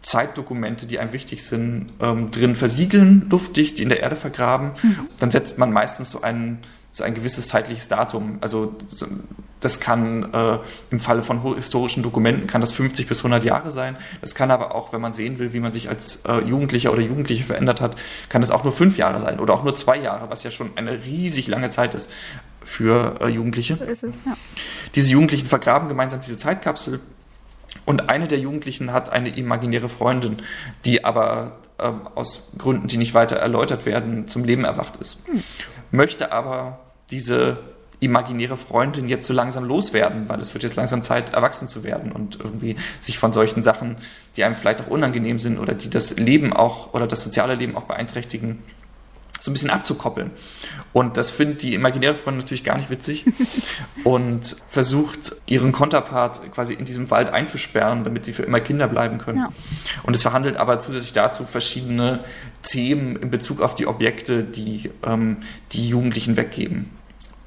[0.00, 4.72] Zeitdokumente, die einem wichtig sind, ähm, drin versiegeln, luftdicht, in der Erde vergraben.
[4.82, 5.08] Mhm.
[5.20, 6.58] Dann setzt man meistens so einen
[6.90, 8.38] so ein gewisses zeitliches Datum.
[8.42, 8.74] Also
[9.62, 10.58] das kann äh,
[10.90, 13.96] im Falle von historischen Dokumenten kann das 50 bis 100 Jahre sein.
[14.20, 17.00] Das kann aber auch, wenn man sehen will, wie man sich als äh, Jugendlicher oder
[17.00, 17.96] Jugendliche verändert hat,
[18.28, 20.70] kann das auch nur fünf Jahre sein oder auch nur zwei Jahre, was ja schon
[20.76, 22.10] eine riesig lange Zeit ist
[22.62, 23.76] für äh, Jugendliche.
[23.76, 24.36] So ist es, ja.
[24.94, 27.00] Diese Jugendlichen vergraben gemeinsam diese Zeitkapsel
[27.86, 30.38] und eine der Jugendlichen hat eine imaginäre Freundin,
[30.84, 35.18] die aber äh, aus Gründen, die nicht weiter erläutert werden, zum Leben erwacht ist.
[35.26, 35.42] Hm
[35.92, 37.58] möchte aber diese
[38.02, 42.10] imaginäre Freundin jetzt so langsam loswerden, weil es wird jetzt langsam Zeit, erwachsen zu werden
[42.10, 43.96] und irgendwie sich von solchen Sachen,
[44.36, 47.76] die einem vielleicht auch unangenehm sind oder die das Leben auch oder das soziale Leben
[47.76, 48.58] auch beeinträchtigen,
[49.38, 50.30] so ein bisschen abzukoppeln.
[50.92, 53.24] Und das findet die imaginäre Freundin natürlich gar nicht witzig
[54.04, 59.18] und versucht, ihren Konterpart quasi in diesem Wald einzusperren, damit sie für immer Kinder bleiben
[59.18, 59.38] können.
[59.38, 59.52] Ja.
[60.04, 62.20] Und es verhandelt aber zusätzlich dazu verschiedene
[62.62, 65.38] Themen in Bezug auf die Objekte, die ähm,
[65.72, 66.90] die Jugendlichen weggeben.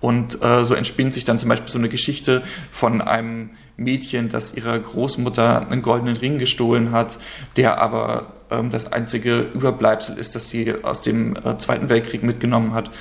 [0.06, 4.54] Und äh, so entspinnt sich dann zum Beispiel so eine Geschichte von einem Mädchen, das
[4.54, 7.18] ihrer Großmutter einen goldenen Ring gestohlen hat,
[7.58, 12.76] der aber ähm, das einzige Überbleibsel ist, das sie aus dem äh, Zweiten Weltkrieg mitgenommen
[12.76, 12.92] hat.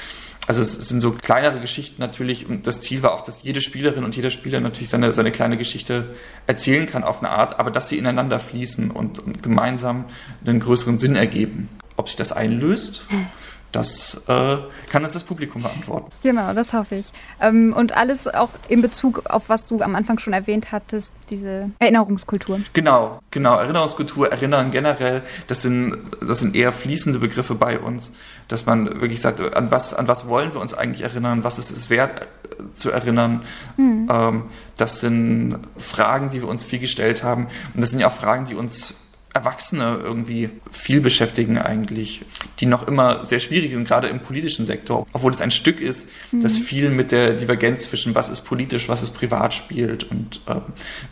[0.46, 4.02] Also es sind so kleinere Geschichten natürlich und das Ziel war auch, dass jede Spielerin
[4.02, 6.06] und jeder Spieler natürlich seine, seine kleine Geschichte
[6.46, 10.06] erzählen kann auf eine Art, aber dass sie ineinander fließen und, und gemeinsam
[10.46, 11.68] einen größeren Sinn ergeben.
[11.96, 13.04] Ob sich das einlöst,
[13.74, 14.56] das äh,
[14.88, 16.10] kann uns das Publikum beantworten.
[16.22, 17.12] Genau, das hoffe ich.
[17.40, 21.70] Ähm, und alles auch in Bezug auf was du am Anfang schon erwähnt hattest, diese
[21.80, 22.60] Erinnerungskultur.
[22.72, 23.58] Genau, genau.
[23.58, 28.12] Erinnerungskultur, Erinnern generell, das sind, das sind eher fließende Begriffe bei uns,
[28.46, 31.70] dass man wirklich sagt, an was, an was wollen wir uns eigentlich erinnern, was ist
[31.70, 33.42] es wert äh, zu erinnern.
[33.76, 34.08] Mhm.
[34.10, 34.42] Ähm,
[34.76, 37.48] das sind Fragen, die wir uns viel gestellt haben.
[37.74, 38.94] Und das sind ja auch Fragen, die uns
[39.35, 42.25] Erwachsene irgendwie viel beschäftigen eigentlich,
[42.61, 46.09] die noch immer sehr schwierig sind, gerade im politischen Sektor, obwohl es ein Stück ist,
[46.31, 46.40] mhm.
[46.40, 50.62] das viel mit der Divergenz zwischen was ist politisch, was ist privat spielt und ähm,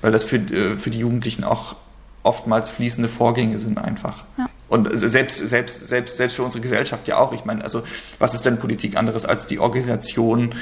[0.00, 1.74] weil das für, äh, für die Jugendlichen auch
[2.22, 4.24] oftmals fließende Vorgänge sind einfach.
[4.38, 4.48] Ja.
[4.68, 7.32] Und selbst, selbst, selbst, selbst für unsere Gesellschaft ja auch.
[7.32, 7.82] Ich meine, also
[8.18, 10.54] was ist denn Politik anderes als die Organisation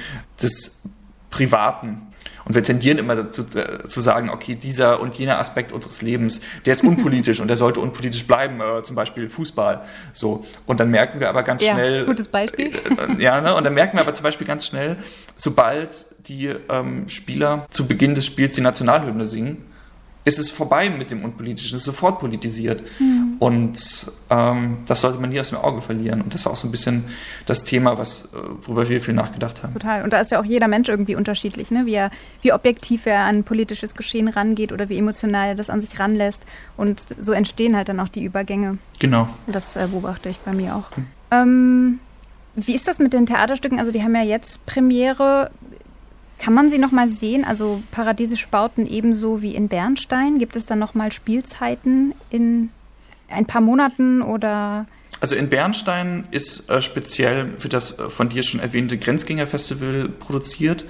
[0.43, 0.81] des
[1.29, 2.10] Privaten
[2.45, 6.41] und wir tendieren immer dazu äh, zu sagen, okay, dieser und jener Aspekt unseres Lebens,
[6.67, 9.83] der ist unpolitisch und der sollte unpolitisch bleiben, äh, zum Beispiel Fußball.
[10.13, 10.45] So.
[10.67, 12.05] Und dann merken wir aber ganz ja, schnell.
[12.05, 12.69] Gutes Beispiel.
[12.69, 13.55] Äh, äh, ja, ne?
[13.55, 14.97] Und dann merken wir aber zum Beispiel ganz schnell,
[15.37, 19.65] sobald die ähm, Spieler zu Beginn des Spiels die Nationalhymne singen,
[20.25, 22.83] ist es vorbei mit dem Unpolitischen, es ist sofort politisiert.
[22.99, 23.20] Mhm.
[23.41, 26.21] Und ähm, das sollte man nie aus dem Auge verlieren.
[26.21, 27.05] Und das war auch so ein bisschen
[27.47, 29.73] das Thema, was, äh, worüber wir viel nachgedacht haben.
[29.73, 30.05] Total.
[30.05, 31.87] Und da ist ja auch jeder Mensch irgendwie unterschiedlich, ne?
[31.87, 32.11] wie, er,
[32.43, 36.45] wie objektiv er an politisches Geschehen rangeht oder wie emotional er das an sich ranlässt.
[36.77, 38.77] Und so entstehen halt dann auch die Übergänge.
[38.99, 39.27] Genau.
[39.47, 40.95] Das äh, beobachte ich bei mir auch.
[40.95, 41.07] Mhm.
[41.31, 42.01] Ähm,
[42.57, 43.79] wie ist das mit den Theaterstücken?
[43.79, 45.51] Also die haben ja jetzt Premiere.
[46.39, 47.47] Kann man sie noch mal sehen?
[47.47, 50.39] Also paradiesische Bauten ebenso wie in Bernstein?
[50.39, 52.69] Gibt es dann noch mal Spielzeiten in
[53.31, 54.87] ein paar Monaten oder?
[55.21, 60.85] Also in Bernstein ist äh, speziell für das äh, von dir schon erwähnte Grenzgängerfestival produziert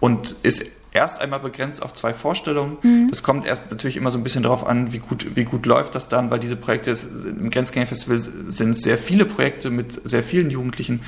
[0.00, 2.78] und ist erst einmal begrenzt auf zwei Vorstellungen.
[2.82, 3.08] Mhm.
[3.10, 5.94] Das kommt erst natürlich immer so ein bisschen darauf an, wie gut, wie gut läuft
[5.94, 6.96] das dann, weil diese Projekte
[7.28, 11.02] im Grenzgängerfestival sind sehr viele Projekte mit sehr vielen Jugendlichen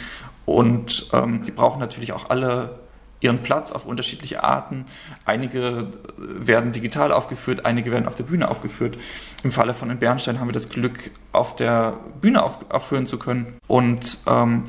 [0.44, 2.78] und ähm, die brauchen natürlich auch alle
[3.20, 4.84] ihren Platz auf unterschiedliche Arten.
[5.24, 8.96] Einige werden digital aufgeführt, einige werden auf der Bühne aufgeführt.
[9.42, 13.18] Im Falle von den Bernstein haben wir das Glück, auf der Bühne auf, aufführen zu
[13.18, 13.56] können.
[13.66, 14.66] Und ähm,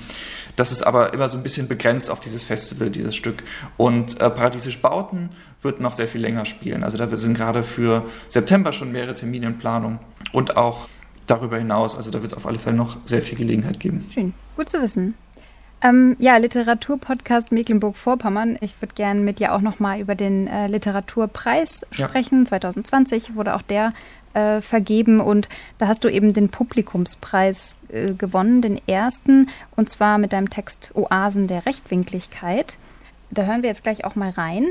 [0.55, 3.43] das ist aber immer so ein bisschen begrenzt auf dieses Festival, dieses Stück.
[3.77, 5.29] Und äh, Paradiesisch Bauten
[5.61, 6.83] wird noch sehr viel länger spielen.
[6.83, 9.99] Also da sind gerade für September schon mehrere Termine in Planung
[10.31, 10.87] und auch
[11.27, 11.95] darüber hinaus.
[11.95, 14.05] Also da wird es auf alle Fälle noch sehr viel Gelegenheit geben.
[14.09, 15.15] Schön, gut zu wissen.
[15.81, 18.57] Ähm, ja, Literaturpodcast Mecklenburg-Vorpommern.
[18.61, 22.39] Ich würde gerne mit dir auch nochmal über den äh, Literaturpreis sprechen.
[22.39, 22.45] Ja.
[22.45, 23.93] 2020 wurde auch der
[24.33, 30.17] äh, vergeben und da hast du eben den Publikumspreis äh, gewonnen, den ersten, und zwar
[30.17, 32.77] mit deinem Text Oasen der Rechtwinkligkeit.
[33.31, 34.67] Da hören wir jetzt gleich auch mal rein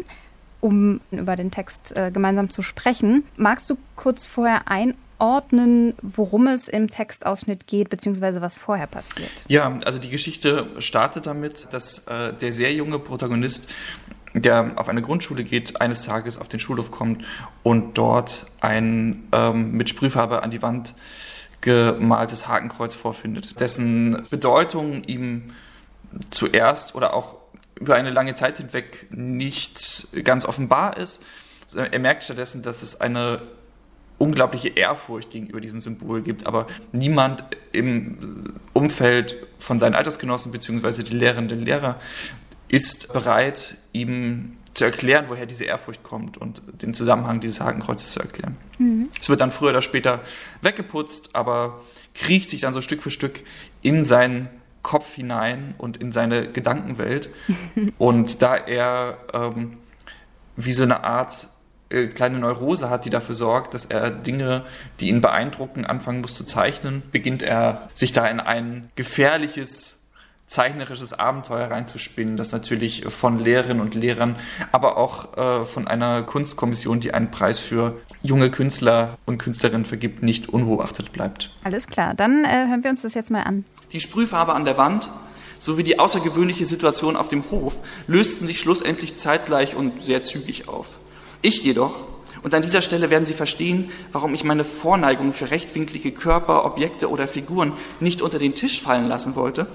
[0.60, 3.24] um über den Text äh, gemeinsam zu sprechen.
[3.36, 9.30] Magst du kurz vorher ein einordnen, worum es im Textausschnitt geht, beziehungsweise was vorher passiert?
[9.48, 13.68] Ja, also die Geschichte startet damit, dass äh, der sehr junge Protagonist,
[14.34, 17.24] der auf eine Grundschule geht, eines Tages auf den Schulhof kommt
[17.62, 20.94] und dort ein ähm, mit Sprühfarbe an die Wand
[21.60, 25.50] gemaltes Hakenkreuz vorfindet, dessen Bedeutung ihm
[26.30, 27.36] zuerst oder auch
[27.80, 31.20] über eine lange Zeit hinweg nicht ganz offenbar ist.
[31.74, 33.42] Er merkt stattdessen, dass es eine
[34.18, 41.02] unglaubliche Ehrfurcht gegenüber diesem Symbol gibt, aber niemand im Umfeld von seinen Altersgenossen bzw.
[41.04, 42.00] die Lehrerinnen und Lehrer
[42.68, 48.20] ist bereit, ihm zu erklären, woher diese Ehrfurcht kommt und den Zusammenhang dieses Hakenkreuzes zu
[48.20, 48.56] erklären.
[48.78, 49.08] Mhm.
[49.20, 50.20] Es wird dann früher oder später
[50.62, 51.80] weggeputzt, aber
[52.14, 53.42] kriecht sich dann so Stück für Stück
[53.82, 54.48] in seinen
[54.82, 57.30] Kopf hinein und in seine Gedankenwelt.
[57.98, 59.78] und da er ähm,
[60.56, 61.48] wie so eine Art
[61.88, 64.64] kleine Neurose hat, die dafür sorgt, dass er Dinge,
[65.00, 69.98] die ihn beeindrucken, anfangen muss zu zeichnen, beginnt er sich da in ein gefährliches
[70.48, 74.36] zeichnerisches Abenteuer reinzuspinnen, das natürlich von Lehrerinnen und Lehrern,
[74.72, 80.22] aber auch äh, von einer Kunstkommission, die einen Preis für junge Künstler und Künstlerinnen vergibt,
[80.22, 81.54] nicht unbeobachtet bleibt.
[81.64, 83.66] Alles klar, dann äh, hören wir uns das jetzt mal an.
[83.92, 85.10] Die Sprühfarbe an der Wand
[85.60, 87.74] sowie die außergewöhnliche Situation auf dem Hof
[88.06, 90.86] lösten sich schlussendlich zeitgleich und sehr zügig auf.
[91.42, 91.94] Ich jedoch,
[92.42, 97.10] und an dieser Stelle werden Sie verstehen, warum ich meine Vorneigung für rechtwinklige Körper, Objekte
[97.10, 99.66] oder Figuren nicht unter den Tisch fallen lassen wollte,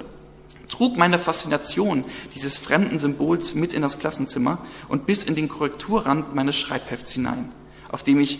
[0.69, 2.03] trug meine Faszination
[2.33, 7.51] dieses fremden Symbols mit in das Klassenzimmer und bis in den Korrekturrand meines Schreibhefts hinein,
[7.91, 8.39] auf dem ich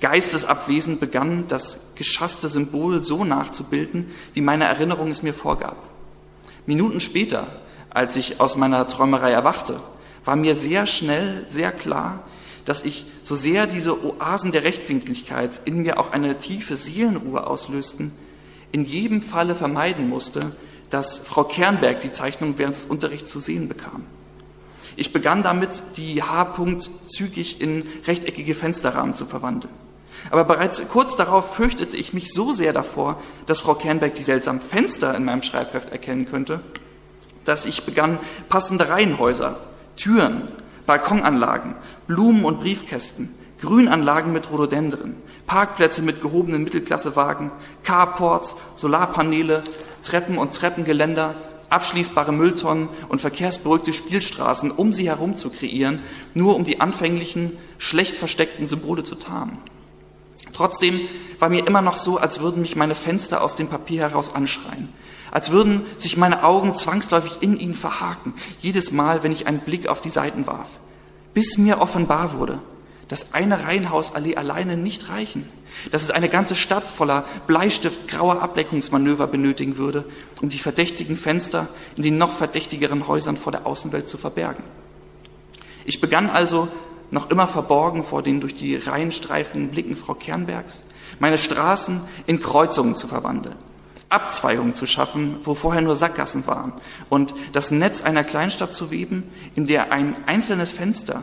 [0.00, 5.76] geistesabwesend begann, das geschasste Symbol so nachzubilden, wie meine Erinnerung es mir vorgab.
[6.66, 7.46] Minuten später,
[7.90, 9.80] als ich aus meiner Träumerei erwachte,
[10.24, 12.24] war mir sehr schnell, sehr klar,
[12.64, 18.12] dass ich, so sehr diese Oasen der Rechtwinkligkeit in mir auch eine tiefe Seelenruhe auslösten,
[18.72, 20.52] in jedem Falle vermeiden musste,
[20.90, 24.04] dass Frau Kernberg die Zeichnung während des Unterrichts zu sehen bekam.
[24.96, 29.72] Ich begann damit, die H-Punkt zügig in rechteckige Fensterrahmen zu verwandeln.
[30.30, 34.60] Aber bereits kurz darauf fürchtete ich mich so sehr davor, dass Frau Kernberg die seltsamen
[34.60, 36.60] Fenster in meinem Schreibheft erkennen könnte,
[37.44, 39.60] dass ich begann, passende Reihenhäuser,
[39.96, 40.48] Türen,
[40.90, 41.76] Balkonanlagen,
[42.08, 45.14] Blumen- und Briefkästen, Grünanlagen mit Rhododendren,
[45.46, 47.52] Parkplätze mit gehobenen Mittelklassewagen,
[47.84, 49.62] Carports, Solarpaneele,
[50.02, 51.36] Treppen und Treppengeländer,
[51.68, 56.00] abschließbare Mülltonnen und verkehrsberuhigte Spielstraßen um sie herum zu kreieren,
[56.34, 59.58] nur um die anfänglichen, schlecht versteckten Symbole zu tarnen.
[60.52, 61.02] Trotzdem
[61.38, 64.88] war mir immer noch so, als würden mich meine Fenster aus dem Papier heraus anschreien,
[65.30, 69.86] als würden sich meine Augen zwangsläufig in ihn verhaken, jedes Mal, wenn ich einen Blick
[69.86, 70.68] auf die Seiten warf,
[71.34, 72.60] bis mir offenbar wurde,
[73.08, 75.48] dass eine Reihenhausallee alleine nicht reichen,
[75.90, 80.04] dass es eine ganze Stadt voller Bleistift grauer Ablenkungsmanöver benötigen würde,
[80.40, 84.62] um die verdächtigen Fenster in den noch verdächtigeren Häusern vor der Außenwelt zu verbergen.
[85.84, 86.68] Ich begann also
[87.10, 90.82] noch immer verborgen vor den durch die Reihen streifenden Blicken Frau Kernbergs,
[91.18, 93.56] meine Straßen in Kreuzungen zu verwandeln,
[94.10, 96.72] Abzweigungen zu schaffen, wo vorher nur Sackgassen waren,
[97.08, 99.22] und das Netz einer Kleinstadt zu weben,
[99.54, 101.22] in der ein einzelnes Fenster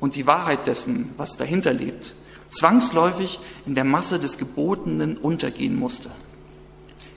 [0.00, 2.14] und die Wahrheit dessen, was dahinter lebt,
[2.50, 6.10] zwangsläufig in der Masse des Gebotenen untergehen musste.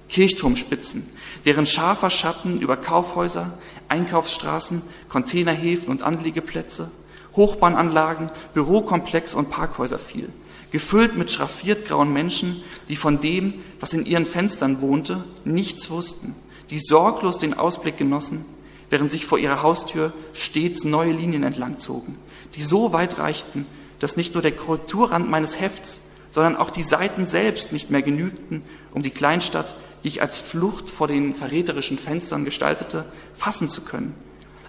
[0.07, 1.07] Kirchturmspitzen,
[1.45, 3.53] deren scharfer Schatten über Kaufhäuser,
[3.89, 6.89] Einkaufsstraßen, Containerhäfen und Anliegeplätze,
[7.36, 10.30] Hochbahnanlagen, Bürokomplex und Parkhäuser fiel,
[10.72, 16.36] gefüllt mit schraffiert grauen Menschen, die von dem, was in ihren Fenstern wohnte, nichts wussten,
[16.70, 18.45] die sorglos den Ausblick genossen,
[18.89, 22.15] während sich vor ihrer Haustür stets neue Linien entlangzogen,
[22.55, 23.65] die so weit reichten,
[23.99, 26.01] dass nicht nur der Korrekturrand meines Hefts,
[26.32, 28.61] sondern auch die Seiten selbst nicht mehr genügten,
[28.93, 33.05] um die Kleinstadt, die ich als Flucht vor den verräterischen Fenstern gestaltete,
[33.36, 34.13] fassen zu können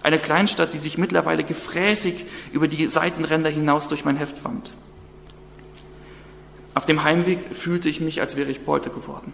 [0.03, 4.71] eine Kleinstadt, die sich mittlerweile gefräßig über die Seitenränder hinaus durch mein Heft wand.
[6.73, 9.33] Auf dem Heimweg fühlte ich mich, als wäre ich Beute geworden.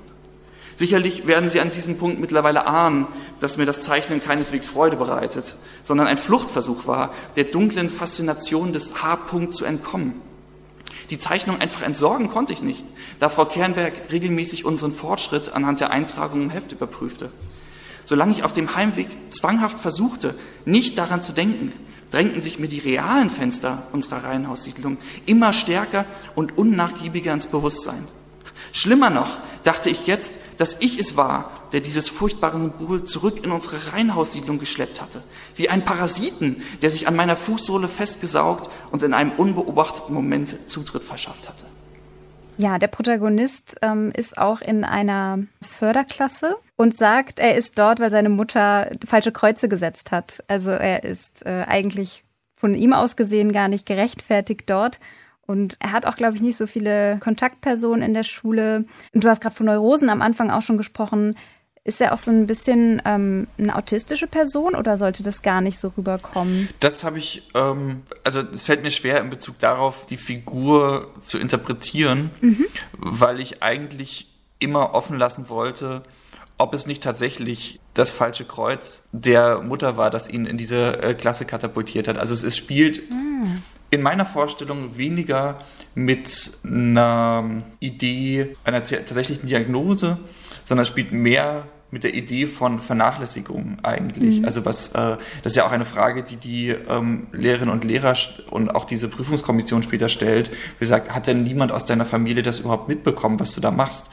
[0.76, 3.08] Sicherlich werden Sie an diesem Punkt mittlerweile ahnen,
[3.40, 9.02] dass mir das Zeichnen keineswegs Freude bereitet, sondern ein Fluchtversuch war, der dunklen Faszination des
[9.02, 10.22] H-Punkt zu entkommen.
[11.10, 12.86] Die Zeichnung einfach entsorgen konnte ich nicht,
[13.20, 17.32] da Frau Kernberg regelmäßig unseren Fortschritt anhand der Eintragung im Heft überprüfte.
[18.06, 20.36] Solange ich auf dem Heimweg zwanghaft versuchte,
[20.66, 21.74] nicht daran zu denken,
[22.12, 26.06] drängten sich mir die realen Fenster unserer Reihenhaussiedlung immer stärker
[26.36, 28.08] und unnachgiebiger ins Bewusstsein.
[28.72, 33.52] Schlimmer noch dachte ich jetzt, dass ich es war, der dieses furchtbare Symbol zurück in
[33.52, 35.22] unsere Reihenhaussiedlung geschleppt hatte,
[35.56, 41.04] wie ein Parasiten, der sich an meiner Fußsohle festgesaugt und in einem unbeobachteten Moment Zutritt
[41.04, 41.66] verschafft hatte.
[42.58, 48.10] Ja, der Protagonist ähm, ist auch in einer Förderklasse und sagt, er ist dort, weil
[48.10, 50.44] seine Mutter falsche Kreuze gesetzt hat.
[50.48, 52.24] Also er ist äh, eigentlich
[52.56, 55.00] von ihm aus gesehen gar nicht gerechtfertigt dort.
[55.46, 58.86] Und er hat auch, glaube ich, nicht so viele Kontaktpersonen in der Schule.
[59.14, 61.36] Und du hast gerade von Neurosen am Anfang auch schon gesprochen.
[61.88, 65.80] Ist er auch so ein bisschen ähm, eine autistische Person oder sollte das gar nicht
[65.80, 66.68] so rüberkommen?
[66.82, 71.38] Das habe ich, ähm, also es fällt mir schwer in Bezug darauf, die Figur zu
[71.38, 72.66] interpretieren, mhm.
[72.98, 74.28] weil ich eigentlich
[74.60, 76.04] immer offen lassen wollte,
[76.58, 81.14] ob es nicht tatsächlich das falsche Kreuz der Mutter war, das ihn in diese äh,
[81.14, 82.18] Klasse katapultiert hat.
[82.18, 83.62] Also es, es spielt mhm.
[83.92, 85.60] in meiner Vorstellung weniger
[85.96, 90.18] mit einer Idee einer tatsächlichen Diagnose,
[90.66, 94.40] sondern spielt mehr mit der Idee von Vernachlässigung eigentlich.
[94.40, 94.46] Mhm.
[94.46, 98.16] Also was, äh, das ist ja auch eine Frage, die die ähm, Lehrerinnen und Lehrer
[98.52, 100.52] und auch diese Prüfungskommission später stellt.
[100.52, 104.10] Wie gesagt, hat denn niemand aus deiner Familie das überhaupt mitbekommen, was du da machst?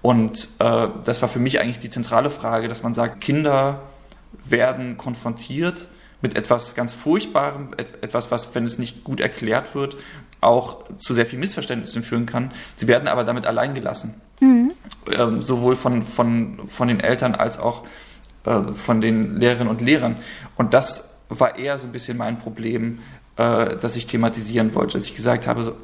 [0.00, 3.82] Und äh, das war für mich eigentlich die zentrale Frage, dass man sagt, Kinder
[4.44, 5.86] werden konfrontiert
[6.20, 9.96] mit etwas ganz Furchtbarem, etwas, was, wenn es nicht gut erklärt wird,
[10.40, 12.52] auch zu sehr viel Missverständnissen führen kann.
[12.76, 14.20] Sie werden aber damit allein gelassen.
[14.40, 14.72] Mhm.
[15.12, 17.84] Ähm, sowohl von, von, von den Eltern als auch
[18.44, 20.16] äh, von den Lehrerinnen und Lehrern.
[20.56, 23.00] Und das war eher so ein bisschen mein Problem,
[23.36, 25.76] äh, das ich thematisieren wollte, dass ich gesagt habe, so,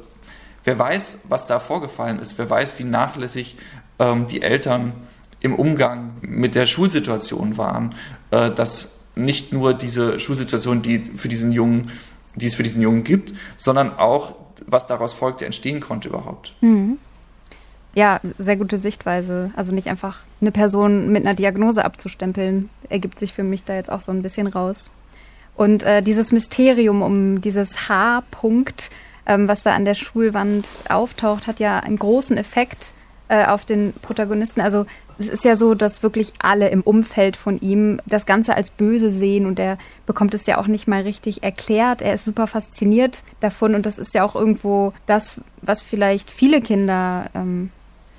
[0.63, 3.57] wer weiß, was da vorgefallen ist, wer weiß, wie nachlässig
[3.99, 4.93] ähm, die Eltern
[5.41, 7.93] im Umgang mit der Schulsituation waren,
[8.31, 11.91] äh, dass nicht nur diese Schulsituation, die für diesen Jungen,
[12.35, 14.35] die es für diesen Jungen gibt, sondern auch,
[14.67, 16.53] was daraus folgte, entstehen konnte überhaupt.
[16.61, 16.97] Mhm.
[17.93, 19.51] Ja, sehr gute Sichtweise.
[19.55, 23.89] Also nicht einfach eine Person mit einer Diagnose abzustempeln, ergibt sich für mich da jetzt
[23.89, 24.89] auch so ein bisschen raus.
[25.55, 28.89] Und äh, dieses Mysterium um dieses H-Punkt,
[29.25, 32.93] ähm, was da an der Schulwand auftaucht, hat ja einen großen Effekt
[33.29, 34.61] äh, auf den Protagonisten.
[34.61, 34.85] Also
[35.17, 39.11] es ist ja so, dass wirklich alle im Umfeld von ihm das Ganze als böse
[39.11, 42.01] sehen und er bekommt es ja auch nicht mal richtig erklärt.
[42.01, 46.61] Er ist super fasziniert davon und das ist ja auch irgendwo das, was vielleicht viele
[46.61, 47.71] Kinder ähm,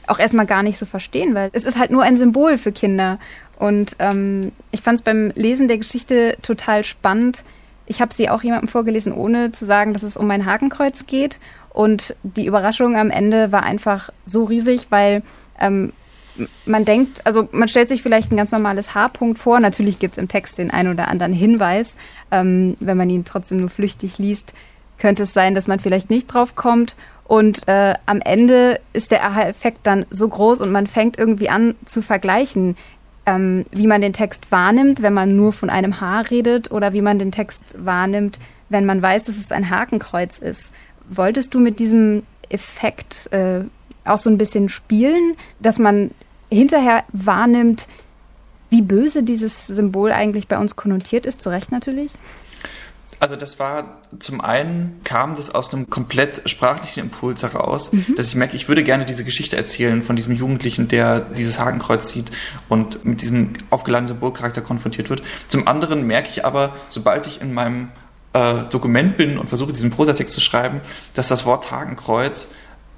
[0.07, 3.19] auch erstmal gar nicht so verstehen, weil es ist halt nur ein Symbol für Kinder.
[3.59, 7.45] Und ähm, ich fand es beim Lesen der Geschichte total spannend.
[7.87, 11.39] Ich habe sie auch jemandem vorgelesen, ohne zu sagen, dass es um mein Hakenkreuz geht.
[11.70, 15.22] Und die Überraschung am Ende war einfach so riesig, weil
[15.61, 15.93] ähm,
[16.66, 19.61] man denkt, also man stellt sich vielleicht ein ganz normales H-Punkt vor.
[19.61, 21.97] Natürlich gibt es im Text den einen oder anderen Hinweis,
[22.30, 24.53] ähm, wenn man ihn trotzdem nur flüchtig liest
[24.99, 26.97] könnte es sein, dass man vielleicht nicht drauf kommt.
[27.24, 31.74] Und äh, am Ende ist der Aha-Effekt dann so groß und man fängt irgendwie an
[31.84, 32.76] zu vergleichen,
[33.27, 37.03] ähm, wie man den Text wahrnimmt, wenn man nur von einem Haar redet oder wie
[37.03, 40.72] man den Text wahrnimmt, wenn man weiß, dass es ein Hakenkreuz ist.
[41.09, 43.61] Wolltest du mit diesem Effekt äh,
[44.05, 46.12] auch so ein bisschen spielen, dass man
[46.51, 47.89] hinterher wahrnimmt,
[48.70, 52.12] wie böse dieses Symbol eigentlich bei uns konnotiert ist, zu Recht natürlich?
[53.19, 58.14] Also das war zum einen kam das aus einem komplett sprachlichen Impuls heraus, mhm.
[58.17, 62.11] dass ich merke, ich würde gerne diese Geschichte erzählen von diesem Jugendlichen, der dieses Hakenkreuz
[62.11, 62.31] sieht
[62.69, 65.23] und mit diesem aufgeladenen Symbolcharakter konfrontiert wird.
[65.49, 67.89] Zum anderen merke ich aber, sobald ich in meinem
[68.33, 70.81] äh, Dokument bin und versuche diesen Prosatext zu schreiben,
[71.14, 72.51] dass das Wort Hakenkreuz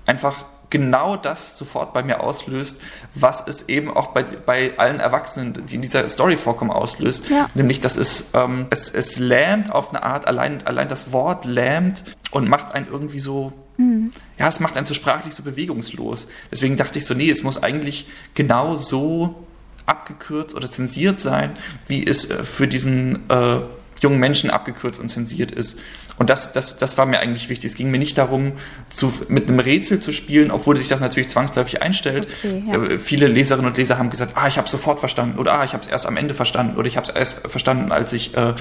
[0.06, 2.80] einfach genau das sofort bei mir auslöst,
[3.14, 7.28] was es eben auch bei, bei allen Erwachsenen, die in dieser Story vorkommen, auslöst.
[7.28, 7.48] Ja.
[7.54, 12.04] Nämlich, dass es, ähm, es, es lähmt auf eine Art, allein, allein das Wort lähmt
[12.30, 14.10] und macht einen irgendwie so, mhm.
[14.38, 16.28] ja, es macht einen so sprachlich so bewegungslos.
[16.50, 19.46] Deswegen dachte ich so, nee, es muss eigentlich genau so
[19.86, 21.56] abgekürzt oder zensiert sein,
[21.86, 23.60] wie es äh, für diesen äh,
[24.00, 25.80] jungen Menschen abgekürzt und zensiert ist.
[26.18, 27.70] Und das, das, das war mir eigentlich wichtig.
[27.70, 28.52] Es ging mir nicht darum,
[28.90, 32.28] zu, mit einem Rätsel zu spielen, obwohl sich das natürlich zwangsläufig einstellt.
[32.44, 32.74] Okay, ja.
[32.74, 35.72] Äh, viele Leserinnen und Leser haben gesagt, ah, ich habe sofort verstanden oder ah, ich
[35.72, 38.54] habe es erst am Ende verstanden oder ich habe es erst verstanden, als ich, äh,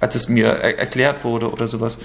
[0.00, 1.98] als es mir er erklärt wurde oder sowas.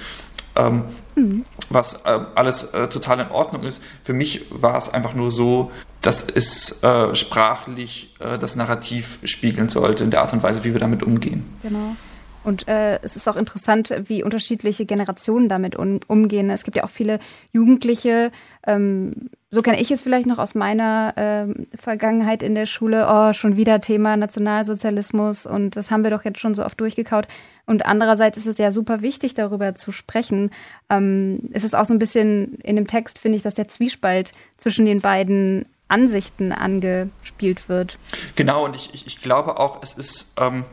[0.55, 0.83] Ähm,
[1.15, 1.45] mhm.
[1.69, 3.81] Was äh, alles äh, total in Ordnung ist.
[4.03, 9.69] Für mich war es einfach nur so, dass es äh, sprachlich äh, das Narrativ spiegeln
[9.69, 11.57] sollte in der Art und Weise, wie wir damit umgehen.
[11.61, 11.95] Genau.
[12.43, 16.49] Und äh, es ist auch interessant, wie unterschiedliche Generationen damit um, umgehen.
[16.49, 17.19] Es gibt ja auch viele
[17.51, 18.31] Jugendliche,
[18.65, 23.33] ähm, so kenne ich es vielleicht noch aus meiner ähm, Vergangenheit in der Schule, oh,
[23.33, 27.27] schon wieder Thema Nationalsozialismus und das haben wir doch jetzt schon so oft durchgekaut.
[27.65, 30.51] Und andererseits ist es ja super wichtig, darüber zu sprechen.
[30.89, 34.31] Ähm, es ist auch so ein bisschen in dem Text, finde ich, dass der Zwiespalt
[34.57, 37.99] zwischen den beiden Ansichten angespielt wird.
[38.35, 40.33] Genau, und ich, ich, ich glaube auch, es ist.
[40.39, 40.65] Ähm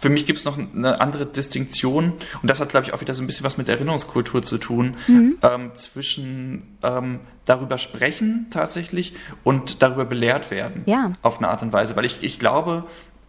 [0.00, 2.12] für mich gibt es noch eine andere Distinktion
[2.42, 4.96] und das hat, glaube ich, auch wieder so ein bisschen was mit Erinnerungskultur zu tun,
[5.08, 5.38] mhm.
[5.42, 9.14] ähm, zwischen ähm, darüber sprechen tatsächlich
[9.44, 10.82] und darüber belehrt werden.
[10.86, 11.12] Ja.
[11.22, 11.96] Auf eine Art und Weise.
[11.96, 12.84] Weil ich, ich glaube,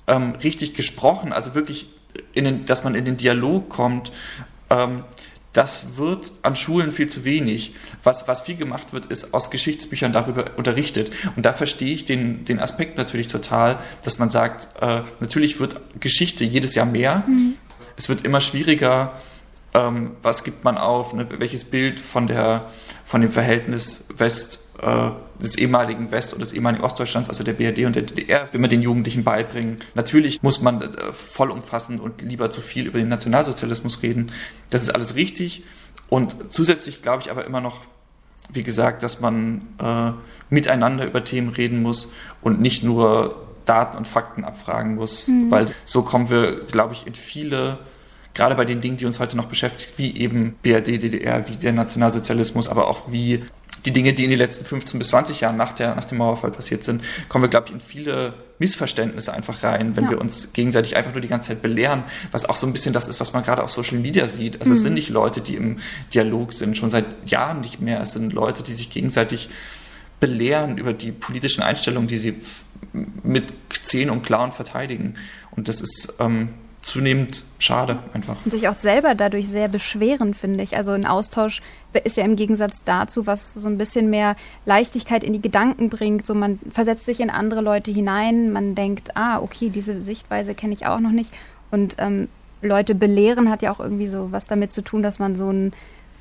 [0.08, 1.88] ähm, richtig gesprochen, also wirklich,
[2.34, 4.12] in den, dass man in den Dialog kommt,
[4.70, 5.04] ähm,
[5.54, 7.74] das wird an Schulen viel zu wenig.
[8.04, 11.12] Was, was viel gemacht wird, ist aus Geschichtsbüchern darüber unterrichtet.
[11.36, 15.80] Und da verstehe ich den, den Aspekt natürlich total, dass man sagt, äh, natürlich wird
[16.00, 17.24] Geschichte jedes Jahr mehr.
[17.28, 17.56] Mhm.
[17.98, 19.20] Es wird immer schwieriger,
[19.74, 21.28] ähm, was gibt man auf, ne?
[21.38, 22.70] welches Bild von, der,
[23.06, 25.12] von dem Verhältnis West äh,
[25.42, 28.70] des ehemaligen West- oder des ehemaligen Ostdeutschlands, also der BRD und der DDR, will man
[28.70, 29.78] den Jugendlichen beibringen.
[29.96, 34.32] Natürlich muss man äh, vollumfassend und lieber zu viel über den Nationalsozialismus reden.
[34.70, 35.64] Das ist alles richtig.
[36.10, 37.82] Und zusätzlich glaube ich aber immer noch,
[38.52, 40.12] wie gesagt, dass man äh,
[40.50, 45.50] miteinander über Themen reden muss und nicht nur Daten und Fakten abfragen muss, mhm.
[45.52, 47.80] weil so kommen wir, glaube ich, in viele
[48.34, 51.74] gerade bei den Dingen, die uns heute noch beschäftigt, wie eben BRD, DDR, wie der
[51.74, 53.44] Nationalsozialismus, aber auch wie
[53.86, 56.52] die Dinge, die in den letzten 15 bis 20 Jahren nach, der, nach dem Mauerfall
[56.52, 60.12] passiert sind, kommen wir, glaube ich, in viele Missverständnisse einfach rein, wenn ja.
[60.12, 63.08] wir uns gegenseitig einfach nur die ganze Zeit belehren, was auch so ein bisschen das
[63.08, 64.60] ist, was man gerade auf Social Media sieht.
[64.62, 64.76] Also mhm.
[64.76, 65.80] es sind nicht Leute, die im
[66.14, 68.00] Dialog sind, schon seit Jahren nicht mehr.
[68.02, 69.50] Es sind Leute, die sich gegenseitig
[70.20, 72.36] belehren über die politischen Einstellungen, die sie
[72.94, 75.16] mit Zehen und Klauen verteidigen.
[75.50, 76.50] Und das ist, ähm,
[76.82, 78.36] zunehmend schade einfach.
[78.44, 80.76] Und sich auch selber dadurch sehr beschweren, finde ich.
[80.76, 81.62] Also ein Austausch
[82.04, 86.26] ist ja im Gegensatz dazu, was so ein bisschen mehr Leichtigkeit in die Gedanken bringt.
[86.26, 90.74] So man versetzt sich in andere Leute hinein, man denkt, ah, okay, diese Sichtweise kenne
[90.74, 91.34] ich auch noch nicht.
[91.70, 92.28] Und ähm,
[92.62, 95.74] Leute belehren hat ja auch irgendwie so was damit zu tun, dass man so ein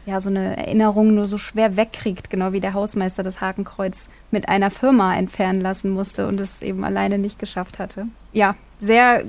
[0.06, 4.48] ja, so eine Erinnerung nur so schwer wegkriegt, genau wie der Hausmeister das Hakenkreuz mit
[4.48, 8.06] einer Firma entfernen lassen musste und es eben alleine nicht geschafft hatte.
[8.32, 9.24] Ja, sehr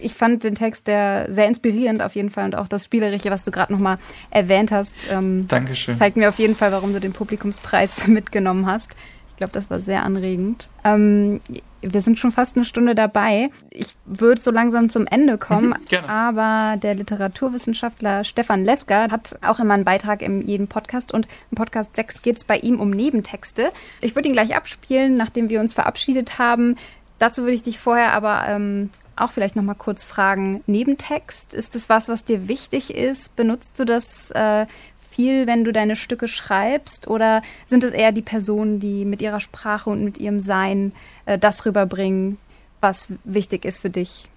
[0.00, 3.44] ich fand den Text der sehr inspirierend auf jeden Fall und auch das Spielerische, was
[3.44, 3.98] du gerade nochmal
[4.30, 4.94] erwähnt hast.
[5.10, 5.96] Ähm, Dankeschön.
[5.96, 8.96] Zeigt mir auf jeden Fall, warum du den Publikumspreis mitgenommen hast.
[9.28, 10.68] Ich glaube, das war sehr anregend.
[10.84, 11.40] Ähm,
[11.80, 13.50] wir sind schon fast eine Stunde dabei.
[13.70, 15.74] Ich würde so langsam zum Ende kommen.
[15.88, 16.08] Gerne.
[16.08, 21.56] Aber der Literaturwissenschaftler Stefan Lesker hat auch immer einen Beitrag in jedem Podcast und im
[21.56, 23.70] Podcast 6 geht es bei ihm um Nebentexte.
[24.00, 26.76] Ich würde ihn gleich abspielen, nachdem wir uns verabschiedet haben.
[27.18, 28.90] Dazu würde ich dich vorher aber ähm,
[29.20, 33.34] auch vielleicht noch mal kurz fragen, Nebentext, ist das was, was dir wichtig ist?
[33.36, 34.66] Benutzt du das äh,
[35.10, 37.08] viel, wenn du deine Stücke schreibst?
[37.08, 40.92] Oder sind es eher die Personen, die mit ihrer Sprache und mit ihrem Sein
[41.26, 42.38] äh, das rüberbringen,
[42.80, 44.28] was wichtig ist für dich?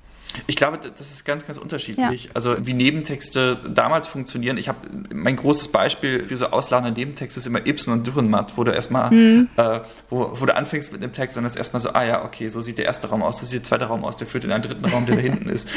[0.47, 2.25] Ich glaube, das ist ganz, ganz unterschiedlich.
[2.25, 2.29] Ja.
[2.34, 4.57] Also wie Nebentexte damals funktionieren.
[4.57, 4.79] Ich habe
[5.13, 9.11] mein großes Beispiel für so ausladende Nebentexte ist immer Ibsen und Dürrenmatt, wo du erstmal,
[9.11, 9.49] mhm.
[9.57, 12.47] äh, wo, wo du anfängst mit einem Text und das erstmal so, ah ja, okay,
[12.47, 14.51] so sieht der erste Raum aus, so sieht der zweite Raum aus, der führt in
[14.51, 15.69] einen dritten Raum, der da hinten ist.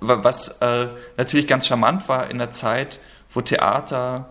[0.00, 3.00] Was äh, natürlich ganz charmant war in der Zeit,
[3.32, 4.28] wo Theater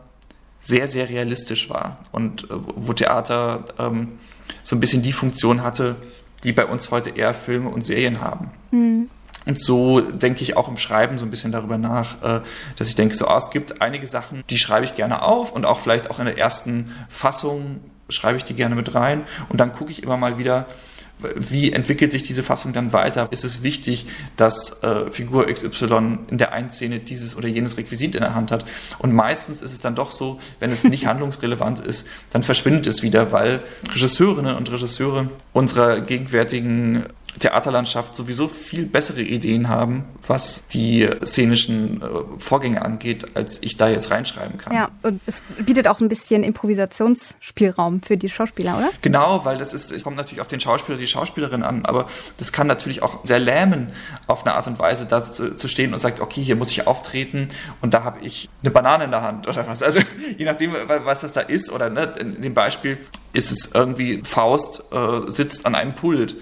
[0.60, 4.20] sehr, sehr realistisch war und äh, wo Theater ähm,
[4.64, 5.96] so ein bisschen die Funktion hatte,
[6.44, 8.52] die bei uns heute eher Filme und Serien haben.
[8.72, 9.10] Mhm.
[9.46, 12.42] Und so denke ich auch im Schreiben so ein bisschen darüber nach, äh,
[12.78, 15.66] dass ich denke, so, oh, es gibt einige Sachen, die schreibe ich gerne auf und
[15.66, 19.74] auch vielleicht auch in der ersten Fassung schreibe ich die gerne mit rein und dann
[19.74, 20.68] gucke ich immer mal wieder,
[21.36, 23.30] wie entwickelt sich diese Fassung dann weiter?
[23.32, 28.16] Ist es wichtig, dass äh, Figur XY in der einen Szene dieses oder jenes Requisit
[28.16, 28.66] in der Hand hat?
[29.00, 33.02] Und meistens ist es dann doch so, wenn es nicht handlungsrelevant ist, dann verschwindet es
[33.02, 37.04] wieder, weil Regisseurinnen und Regisseure unserer gegenwärtigen
[37.40, 42.06] Theaterlandschaft sowieso viel bessere Ideen haben, was die szenischen äh,
[42.38, 44.74] Vorgänge angeht, als ich da jetzt reinschreiben kann.
[44.74, 48.90] Ja, und es bietet auch ein bisschen Improvisationsspielraum für die Schauspieler, oder?
[49.02, 52.08] Genau, weil das ist, es kommt natürlich auf den Schauspieler, die Schauspielerin an, aber
[52.38, 53.92] das kann natürlich auch sehr lähmen,
[54.28, 56.88] auf eine Art und Weise da zu, zu stehen und sagt, okay, hier muss ich
[56.88, 57.50] auftreten
[57.82, 59.84] und da habe ich eine Banane in der Hand oder was.
[59.84, 60.00] Also
[60.38, 62.98] je nachdem, was das da ist oder ne, in dem Beispiel
[63.34, 66.36] ist es irgendwie Faust äh, sitzt an einem Pult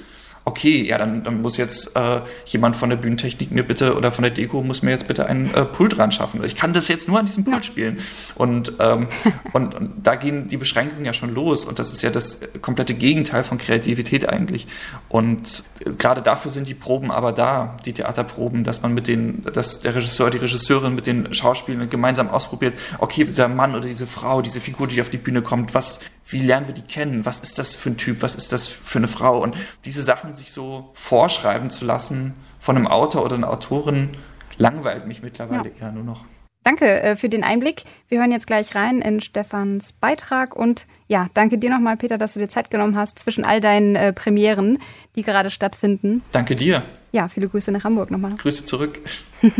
[0.46, 4.24] okay, ja, dann, dann muss jetzt äh, jemand von der Bühnentechnik mir bitte oder von
[4.24, 6.44] der Deko muss mir jetzt bitte ein äh, Pult ran schaffen.
[6.44, 8.00] Ich kann das jetzt nur an diesem Pult spielen.
[8.36, 9.08] Und, ähm,
[9.54, 11.66] und, und da gehen die Beschränkungen ja schon los.
[11.66, 14.68] Und das ist ja das komplette Gegenteil von Kreativität eigentlich.
[15.08, 19.46] Und äh, gerade dafür sind die Proben aber da, die Theaterproben, dass man mit den,
[19.54, 24.08] dass der Regisseur, die Regisseurin mit den Schauspielern gemeinsam ausprobiert, okay, dieser Mann oder diese
[24.08, 27.26] Frau, diese Figur, die auf die Bühne kommt, was wie lernen wir die kennen?
[27.26, 28.21] Was ist das für ein Typ?
[28.21, 29.41] Was ist das für eine Frau?
[29.41, 29.55] Und
[29.86, 34.11] diese Sachen sich so vorschreiben zu lassen von einem Autor oder einer Autorin,
[34.57, 35.88] langweilt mich mittlerweile ja.
[35.88, 36.26] eher nur noch.
[36.63, 37.84] Danke äh, für den Einblick.
[38.07, 42.34] Wir hören jetzt gleich rein in Stefans Beitrag und ja, danke dir nochmal, Peter, dass
[42.34, 44.80] du dir Zeit genommen hast zwischen all deinen äh, Premieren,
[45.15, 46.24] die gerade stattfinden.
[46.32, 46.84] Danke dir.
[47.11, 48.36] Ja, viele Grüße nach Hamburg nochmal.
[48.36, 48.99] Grüße zurück.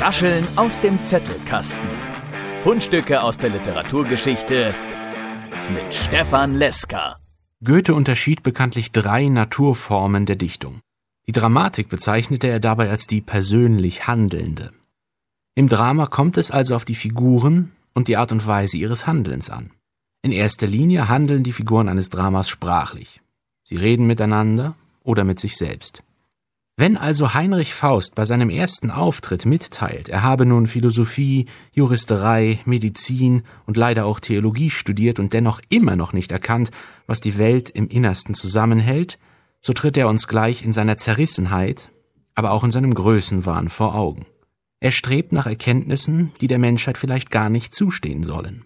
[0.00, 2.19] Rascheln aus dem Zettelkasten.
[2.62, 4.74] Fundstücke aus der Literaturgeschichte
[5.72, 7.16] mit Stefan Leska.
[7.64, 10.80] Goethe unterschied bekanntlich drei Naturformen der Dichtung.
[11.26, 14.72] Die Dramatik bezeichnete er dabei als die persönlich Handelnde.
[15.54, 19.48] Im Drama kommt es also auf die Figuren und die Art und Weise ihres Handelns
[19.48, 19.70] an.
[20.20, 23.22] In erster Linie handeln die Figuren eines Dramas sprachlich.
[23.64, 26.02] Sie reden miteinander oder mit sich selbst.
[26.80, 33.42] Wenn also Heinrich Faust bei seinem ersten Auftritt mitteilt, er habe nun Philosophie, Juristerei, Medizin
[33.66, 36.70] und leider auch Theologie studiert und dennoch immer noch nicht erkannt,
[37.06, 39.18] was die Welt im Innersten zusammenhält,
[39.60, 41.90] so tritt er uns gleich in seiner Zerrissenheit,
[42.34, 44.24] aber auch in seinem Größenwahn vor Augen.
[44.80, 48.64] Er strebt nach Erkenntnissen, die der Menschheit vielleicht gar nicht zustehen sollen.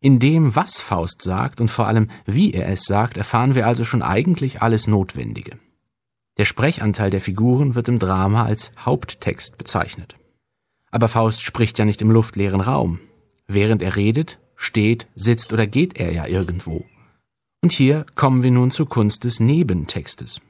[0.00, 3.82] In dem, was Faust sagt und vor allem wie er es sagt, erfahren wir also
[3.82, 5.58] schon eigentlich alles Notwendige.
[6.38, 10.14] Der Sprechanteil der Figuren wird im Drama als Haupttext bezeichnet.
[10.90, 13.00] Aber Faust spricht ja nicht im luftleeren Raum.
[13.48, 16.84] Während er redet, steht, sitzt oder geht er ja irgendwo.
[17.60, 20.40] Und hier kommen wir nun zur Kunst des Nebentextes.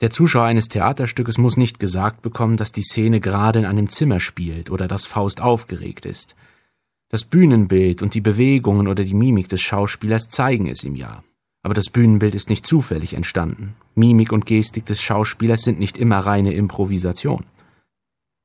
[0.00, 4.18] Der Zuschauer eines Theaterstückes muss nicht gesagt bekommen, dass die Szene gerade in einem Zimmer
[4.18, 6.34] spielt oder dass Faust aufgeregt ist.
[7.08, 11.22] Das Bühnenbild und die Bewegungen oder die Mimik des Schauspielers zeigen es ihm ja.
[11.62, 13.74] Aber das Bühnenbild ist nicht zufällig entstanden.
[13.94, 17.44] Mimik und Gestik des Schauspielers sind nicht immer reine Improvisation.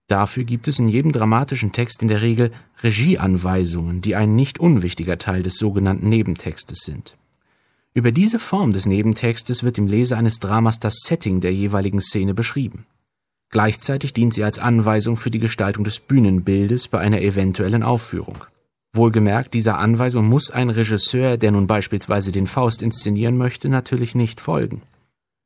[0.07, 2.51] Dafür gibt es in jedem dramatischen Text in der Regel
[2.81, 7.17] Regieanweisungen, die ein nicht unwichtiger Teil des sogenannten Nebentextes sind.
[7.93, 12.33] Über diese Form des Nebentextes wird dem Leser eines Dramas das Setting der jeweiligen Szene
[12.33, 12.85] beschrieben.
[13.49, 18.45] Gleichzeitig dient sie als Anweisung für die Gestaltung des Bühnenbildes bei einer eventuellen Aufführung.
[18.97, 24.41] Wohlgemerkt, dieser Anweisung muss ein Regisseur, der nun beispielsweise den Faust inszenieren möchte, natürlich nicht
[24.41, 24.81] folgen.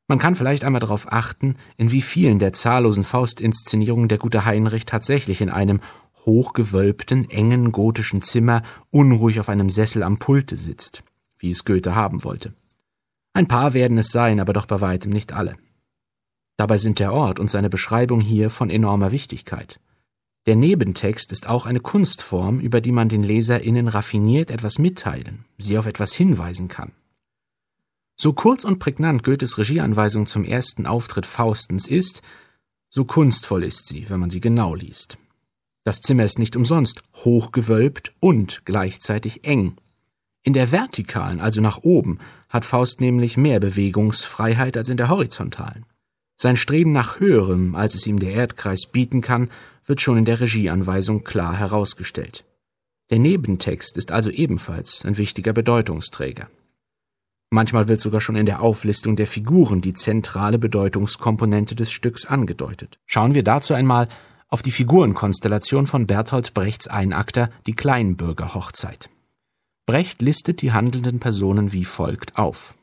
[0.08, 4.84] Man kann vielleicht einmal darauf achten, in wie vielen der zahllosen Faust-Inszenierungen der gute Heinrich
[4.84, 5.80] tatsächlich in einem
[6.26, 11.04] hochgewölbten, engen gotischen Zimmer unruhig auf einem Sessel am Pulte sitzt,
[11.38, 12.52] wie es Goethe haben wollte.
[13.32, 15.56] Ein paar werden es sein, aber doch bei weitem nicht alle.
[16.56, 19.80] Dabei sind der Ort und seine Beschreibung hier von enormer Wichtigkeit.
[20.46, 25.78] Der Nebentext ist auch eine Kunstform, über die man den LeserInnen raffiniert etwas mitteilen, sie
[25.78, 26.92] auf etwas hinweisen kann.
[28.16, 32.22] So kurz und prägnant Goethes Regieanweisung zum ersten Auftritt Faustens ist,
[32.90, 35.16] so kunstvoll ist sie, wenn man sie genau liest.
[35.84, 39.76] Das Zimmer ist nicht umsonst hochgewölbt und gleichzeitig eng.
[40.42, 42.18] In der vertikalen, also nach oben,
[42.48, 45.86] hat Faust nämlich mehr Bewegungsfreiheit als in der horizontalen.
[46.36, 49.48] Sein Streben nach Höherem, als es ihm der Erdkreis bieten kann,
[49.84, 52.44] wird schon in der Regieanweisung klar herausgestellt.
[53.10, 56.48] Der Nebentext ist also ebenfalls ein wichtiger Bedeutungsträger.
[57.50, 62.98] Manchmal wird sogar schon in der Auflistung der Figuren die zentrale Bedeutungskomponente des Stücks angedeutet.
[63.04, 64.08] Schauen wir dazu einmal
[64.48, 69.10] auf die Figurenkonstellation von Bertolt Brechts Einakter Die Kleinbürgerhochzeit.
[69.84, 72.74] Brecht listet die handelnden Personen wie folgt auf.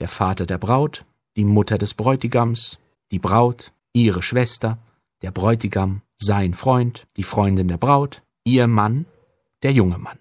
[0.00, 2.78] Der Vater der Braut, die Mutter des Bräutigams,
[3.12, 4.78] die Braut, ihre Schwester,
[5.22, 9.06] der Bräutigam, sein Freund, die Freundin der Braut, ihr Mann,
[9.62, 10.18] der junge Mann.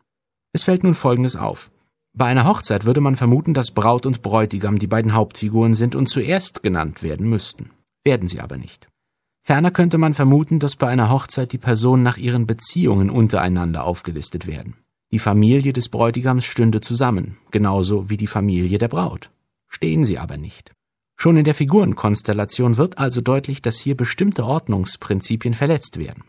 [0.53, 1.71] Es fällt nun Folgendes auf.
[2.13, 6.07] Bei einer Hochzeit würde man vermuten, dass Braut und Bräutigam die beiden Hauptfiguren sind und
[6.07, 7.69] zuerst genannt werden müssten.
[8.03, 8.89] Werden sie aber nicht.
[9.41, 14.45] Ferner könnte man vermuten, dass bei einer Hochzeit die Personen nach ihren Beziehungen untereinander aufgelistet
[14.45, 14.75] werden.
[15.11, 19.31] Die Familie des Bräutigams stünde zusammen, genauso wie die Familie der Braut.
[19.67, 20.73] Stehen sie aber nicht.
[21.21, 26.23] Schon in der Figurenkonstellation wird also deutlich, dass hier bestimmte Ordnungsprinzipien verletzt werden.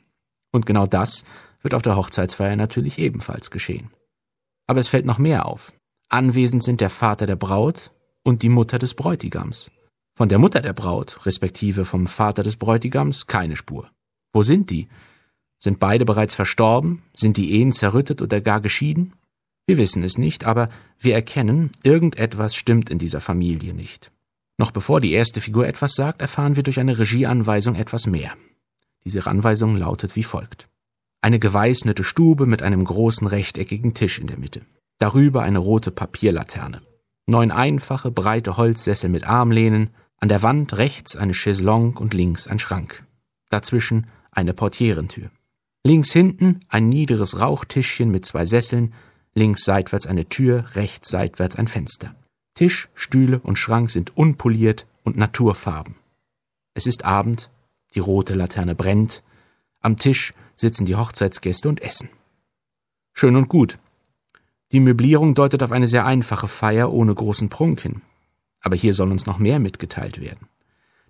[0.51, 1.25] Und genau das
[1.63, 3.89] wird auf der Hochzeitsfeier natürlich ebenfalls geschehen.
[4.67, 5.73] Aber es fällt noch mehr auf.
[6.11, 7.91] Anwesend sind der Vater der Braut
[8.23, 9.71] und die Mutter des Bräutigams.
[10.15, 13.91] Von der Mutter der Braut, respektive vom Vater des Bräutigams, keine Spur.
[14.35, 14.89] Wo sind die?
[15.59, 17.03] Sind beide bereits verstorben?
[17.17, 19.15] Sind die Ehen zerrüttet oder gar geschieden?
[19.67, 20.69] Wir wissen es nicht, aber
[20.99, 24.13] wir erkennen, irgendetwas stimmt in dieser Familie nicht.
[24.59, 28.33] Noch bevor die erste Figur etwas sagt, erfahren wir durch eine Regieanweisung etwas mehr.
[29.05, 30.69] Diese Anweisung lautet wie folgt.
[31.21, 34.63] Eine geweißnete Stube mit einem großen rechteckigen Tisch in der Mitte.
[34.99, 36.83] Darüber eine rote Papierlaterne.
[37.27, 42.59] Neun einfache, breite Holzsessel mit Armlehnen, an der Wand rechts eine Chaiselongue und links ein
[42.59, 43.05] Schrank.
[43.51, 45.31] Dazwischen eine Portierentür.
[45.85, 48.95] Links hinten ein niederes Rauchtischchen mit zwei Sesseln,
[49.35, 52.15] links seitwärts eine Tür, rechts seitwärts ein Fenster.
[52.55, 55.95] Tisch, Stühle und Schrank sind unpoliert und naturfarben.
[56.75, 57.51] Es ist Abend,
[57.95, 59.23] die rote Laterne brennt,
[59.81, 62.09] am Tisch sitzen die Hochzeitsgäste und essen.
[63.13, 63.79] Schön und gut.
[64.71, 68.01] Die Möblierung deutet auf eine sehr einfache Feier ohne großen Prunk hin.
[68.61, 70.49] Aber hier soll uns noch mehr mitgeteilt werden.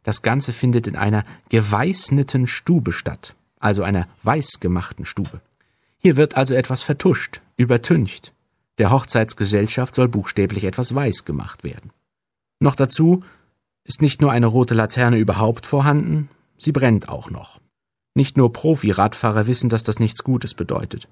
[0.03, 5.41] Das Ganze findet in einer geweißneten Stube statt, also einer weißgemachten Stube.
[5.97, 8.32] Hier wird also etwas vertuscht, übertüncht,
[8.79, 11.93] der Hochzeitsgesellschaft soll buchstäblich etwas weiß gemacht werden.
[12.61, 13.21] Noch dazu
[13.85, 17.61] ist nicht nur eine rote Laterne überhaupt vorhanden, sie brennt auch noch.
[18.15, 21.09] Nicht nur Profi-Radfahrer wissen, dass das nichts Gutes bedeutet.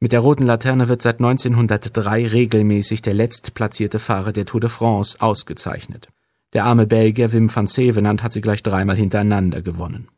[0.00, 5.20] Mit der roten Laterne wird seit 1903 regelmäßig der letztplatzierte Fahrer der Tour de France
[5.20, 6.08] ausgezeichnet.
[6.52, 10.08] Der arme Belgier Wim van Sevenant hat sie gleich dreimal hintereinander gewonnen.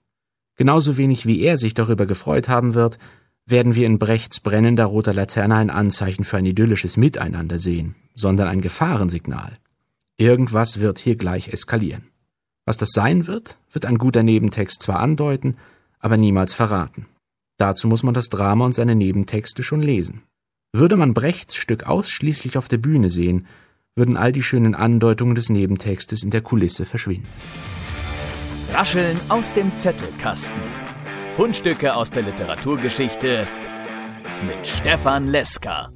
[0.57, 2.99] Genauso wenig wie er sich darüber gefreut haben wird,
[3.47, 8.49] werden wir in Brechts brennender roter Laterne ein Anzeichen für ein idyllisches Miteinander sehen, sondern
[8.49, 9.59] ein Gefahrensignal.
[10.19, 12.09] Irgendwas wird hier gleich eskalieren.
[12.65, 15.57] Was das sein wird, wird ein guter Nebentext zwar andeuten,
[16.01, 17.07] aber niemals verraten.
[17.59, 20.23] Dazu muss man das Drama und seine Nebentexte schon lesen.
[20.73, 23.47] Würde man Brechts Stück ausschließlich auf der Bühne sehen,
[23.95, 27.29] würden all die schönen Andeutungen des Nebentextes in der Kulisse verschwinden.
[28.75, 30.86] Rascheln aus dem Zettelkasten.
[31.37, 33.47] Fundstücke aus der Literaturgeschichte
[34.47, 35.89] mit Stefan Leska.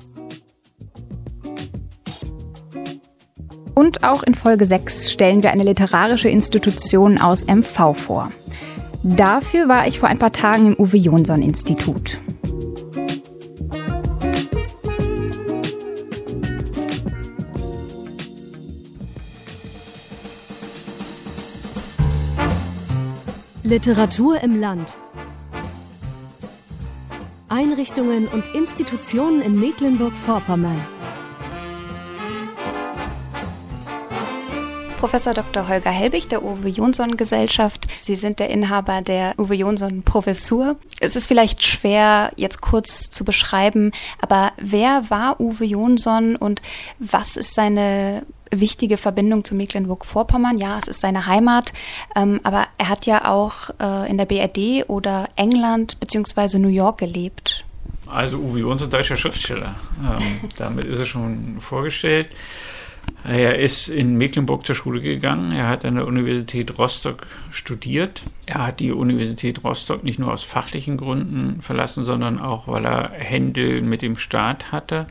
[3.74, 8.30] Und auch in Folge 6 stellen wir eine literarische Institution aus MV vor.
[9.02, 12.18] Dafür war ich vor ein paar Tagen im Uwe Jonsson Institut.
[23.62, 24.98] Literatur im Land
[27.50, 30.80] Einrichtungen und Institutionen in Mecklenburg-Vorpommern.
[35.00, 35.66] Professor Dr.
[35.66, 37.88] Holger Helbig der Uwe Jonsson Gesellschaft.
[38.02, 40.76] Sie sind der Inhaber der Uwe Jonsson Professur.
[41.00, 43.90] Es ist vielleicht schwer, jetzt kurz zu beschreiben,
[44.20, 46.62] aber wer war Uwe Jonsson und
[47.00, 50.58] was ist seine wichtige Verbindung zu Mecklenburg-Vorpommern.
[50.58, 51.72] Ja, es ist seine Heimat,
[52.16, 56.58] ähm, aber er hat ja auch äh, in der BRD oder England bzw.
[56.58, 57.64] New York gelebt.
[58.06, 59.76] Also Uwe Jonsson, deutscher Schriftsteller.
[60.02, 62.28] Ähm, damit ist er schon vorgestellt.
[63.24, 65.52] Er ist in Mecklenburg zur Schule gegangen.
[65.52, 68.22] Er hat an der Universität Rostock studiert.
[68.46, 73.10] Er hat die Universität Rostock nicht nur aus fachlichen Gründen verlassen, sondern auch, weil er
[73.10, 75.06] Händel mit dem Staat hatte.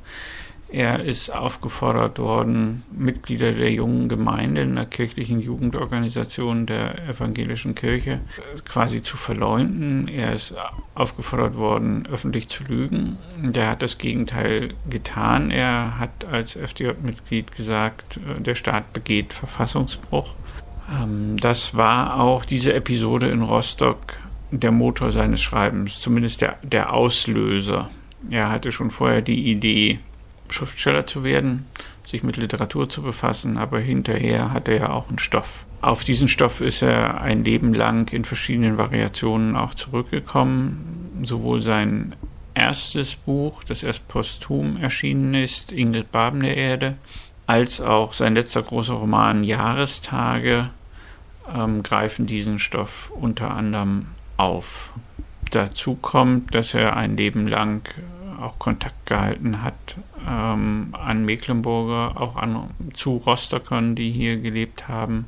[0.71, 8.19] Er ist aufgefordert worden, Mitglieder der jungen Gemeinde in der kirchlichen Jugendorganisation der evangelischen Kirche
[8.65, 10.07] quasi zu verleumden.
[10.07, 10.53] Er ist
[10.93, 13.17] aufgefordert worden, öffentlich zu lügen.
[13.37, 15.49] Der hat das Gegenteil getan.
[15.49, 20.35] Er hat als FDJ-Mitglied gesagt, der Staat begeht Verfassungsbruch.
[21.01, 23.97] Ähm, das war auch diese Episode in Rostock
[24.51, 27.89] der Motor seines Schreibens, zumindest der, der Auslöser.
[28.29, 29.99] Er hatte schon vorher die Idee,
[30.51, 31.65] Schriftsteller zu werden,
[32.05, 35.65] sich mit Literatur zu befassen, aber hinterher hat er ja auch einen Stoff.
[35.81, 41.21] Auf diesen Stoff ist er ein Leben lang in verschiedenen Variationen auch zurückgekommen.
[41.23, 42.15] Sowohl sein
[42.53, 46.95] erstes Buch, das erst posthum erschienen ist, Ingrid Baben der Erde,
[47.47, 50.69] als auch sein letzter großer Roman Jahrestage
[51.53, 54.91] ähm, greifen diesen Stoff unter anderem auf.
[55.51, 57.87] Dazu kommt, dass er ein Leben lang
[58.39, 59.97] auch Kontakt gehalten hat
[60.27, 65.25] ähm, an Mecklenburger, auch an, zu Rostockern, die hier gelebt haben,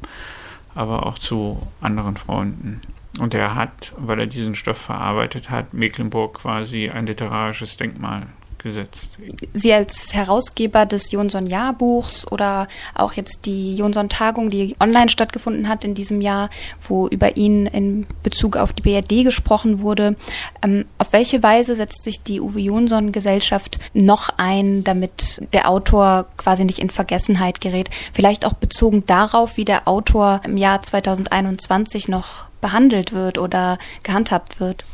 [0.76, 2.82] aber auch zu anderen Freunden.
[3.20, 8.28] Und er hat, weil er diesen Stoff verarbeitet hat, Mecklenburg quasi ein literarisches Denkmal
[8.64, 9.18] gesetzt.
[9.54, 15.94] Sie als Herausgeber des Jonsson-Jahrbuchs oder auch jetzt die Jonsson-Tagung, die online stattgefunden hat in
[15.94, 16.50] diesem Jahr,
[16.82, 20.16] wo über ihn in Bezug auf die BRD gesprochen wurde.
[20.62, 26.66] Ähm, auf welche Weise setzt sich die Uwe Jonsson-Gesellschaft noch ein, damit der Autor quasi
[26.66, 27.90] nicht in Vergessenheit gerät?
[28.14, 34.60] Vielleicht auch bezogen darauf, wie der Autor im Jahr 2021 noch behandelt wird oder gehandhabt
[34.60, 34.86] wird.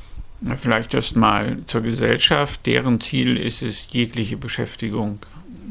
[0.55, 2.65] Vielleicht erst mal zur Gesellschaft.
[2.65, 5.19] Deren Ziel ist es, jegliche Beschäftigung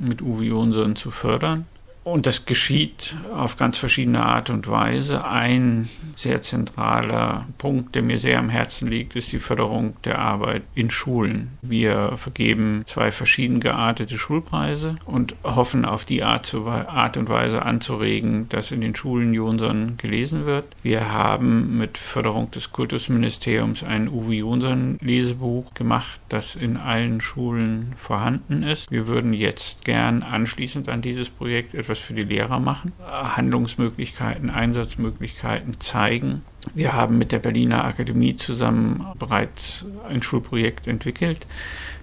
[0.01, 1.67] mit Uwe Jonsson zu fördern.
[2.07, 5.25] Und das geschieht auf ganz verschiedene Art und Weise.
[5.25, 10.63] Ein sehr zentraler Punkt, der mir sehr am Herzen liegt, ist die Förderung der Arbeit
[10.77, 11.59] in Schulen.
[11.63, 18.71] Wir vergeben zwei verschieden geartete Schulpreise und hoffen auf die Art, und Weise anzuregen, dass
[18.71, 20.77] in den Schulen Jonsson gelesen wird.
[20.85, 27.95] Wir haben mit Förderung des Kultusministeriums ein Uwe Jonsson Lesebuch gemacht, das in allen Schulen
[27.97, 28.93] vorhanden ist.
[28.93, 34.51] Wir würden jetzt gern anschließend an dieses Projekt etwas etwas für die Lehrer machen, Handlungsmöglichkeiten,
[34.51, 36.43] Einsatzmöglichkeiten zeigen.
[36.75, 41.47] Wir haben mit der Berliner Akademie zusammen bereits ein Schulprojekt entwickelt,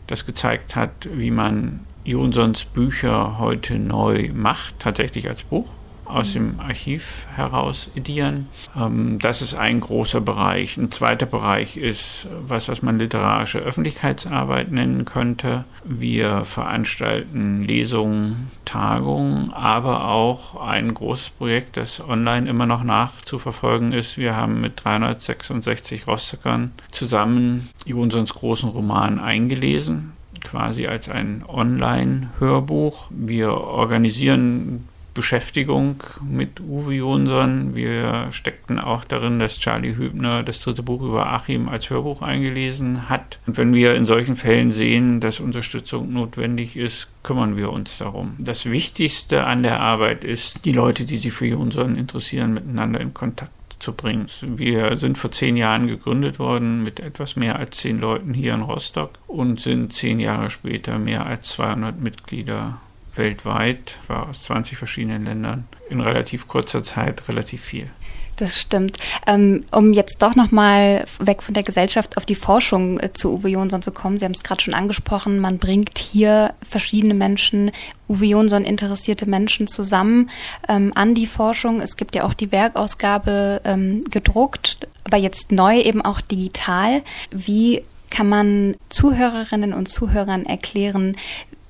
[0.08, 5.70] das gezeigt hat, wie man Jonsons Bücher heute neu macht, tatsächlich als Buch
[6.14, 8.48] aus dem Archiv heraus edieren.
[8.80, 10.78] Ähm, das ist ein großer Bereich.
[10.78, 15.66] Ein zweiter Bereich ist was, was man literarische Öffentlichkeitsarbeit nennen könnte.
[15.84, 24.18] Wir veranstalten Lesungen, Tagungen, aber auch ein großes Projekt, das online immer noch nachzuverfolgen ist.
[24.18, 33.08] Wir haben mit 366 Rostockern zusammen Jonsons großen Roman eingelesen quasi als ein Online-Hörbuch.
[33.10, 37.76] Wir organisieren Beschäftigung mit Uwe Jonsson.
[37.76, 43.10] Wir steckten auch darin, dass Charlie Hübner das dritte Buch über Achim als Hörbuch eingelesen
[43.10, 43.40] hat.
[43.46, 48.36] Und wenn wir in solchen Fällen sehen, dass Unterstützung notwendig ist, kümmern wir uns darum.
[48.40, 53.14] Das Wichtigste an der Arbeit ist, die Leute, die sich für Jonsson interessieren, miteinander in
[53.14, 53.52] Kontakt
[53.84, 54.26] zu bringen.
[54.42, 58.62] Wir sind vor zehn Jahren gegründet worden mit etwas mehr als zehn Leuten hier in
[58.62, 62.80] Rostock und sind zehn Jahre später mehr als 200 Mitglieder
[63.16, 67.90] weltweit, war aus 20 verschiedenen Ländern, in relativ kurzer Zeit relativ viel.
[68.38, 68.98] Das stimmt.
[69.28, 73.50] Ähm, um jetzt doch nochmal weg von der Gesellschaft auf die Forschung äh, zu Uwe
[73.50, 74.18] Jonsson zu kommen.
[74.18, 77.72] Sie haben es gerade schon angesprochen, man bringt hier verschiedene Menschen,
[78.10, 80.30] Uwe Jonsson interessierte Menschen zusammen
[80.68, 81.80] ähm, an die Forschung.
[81.80, 87.04] Es gibt ja auch die Werkausgabe ähm, gedruckt, aber jetzt neu eben auch digital.
[87.30, 91.18] Wie kann man Zuhörerinnen und Zuhörern erklären,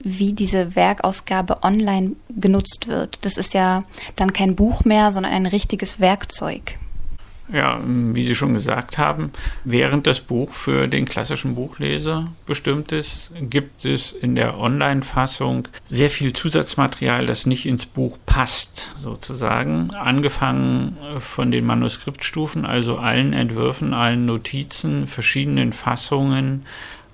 [0.04, 3.26] wie diese Werkausgabe online genutzt wird.
[3.26, 3.84] Das ist ja
[4.16, 6.78] dann kein Buch mehr, sondern ein richtiges Werkzeug.
[7.52, 9.32] Ja, wie Sie schon gesagt haben,
[9.66, 16.10] während das Buch für den klassischen Buchleser bestimmt ist, gibt es in der Online-Fassung sehr
[16.10, 19.90] viel Zusatzmaterial, das nicht ins Buch passt, sozusagen.
[19.94, 26.66] Angefangen von den Manuskriptstufen, also allen Entwürfen, allen Notizen, verschiedenen Fassungen,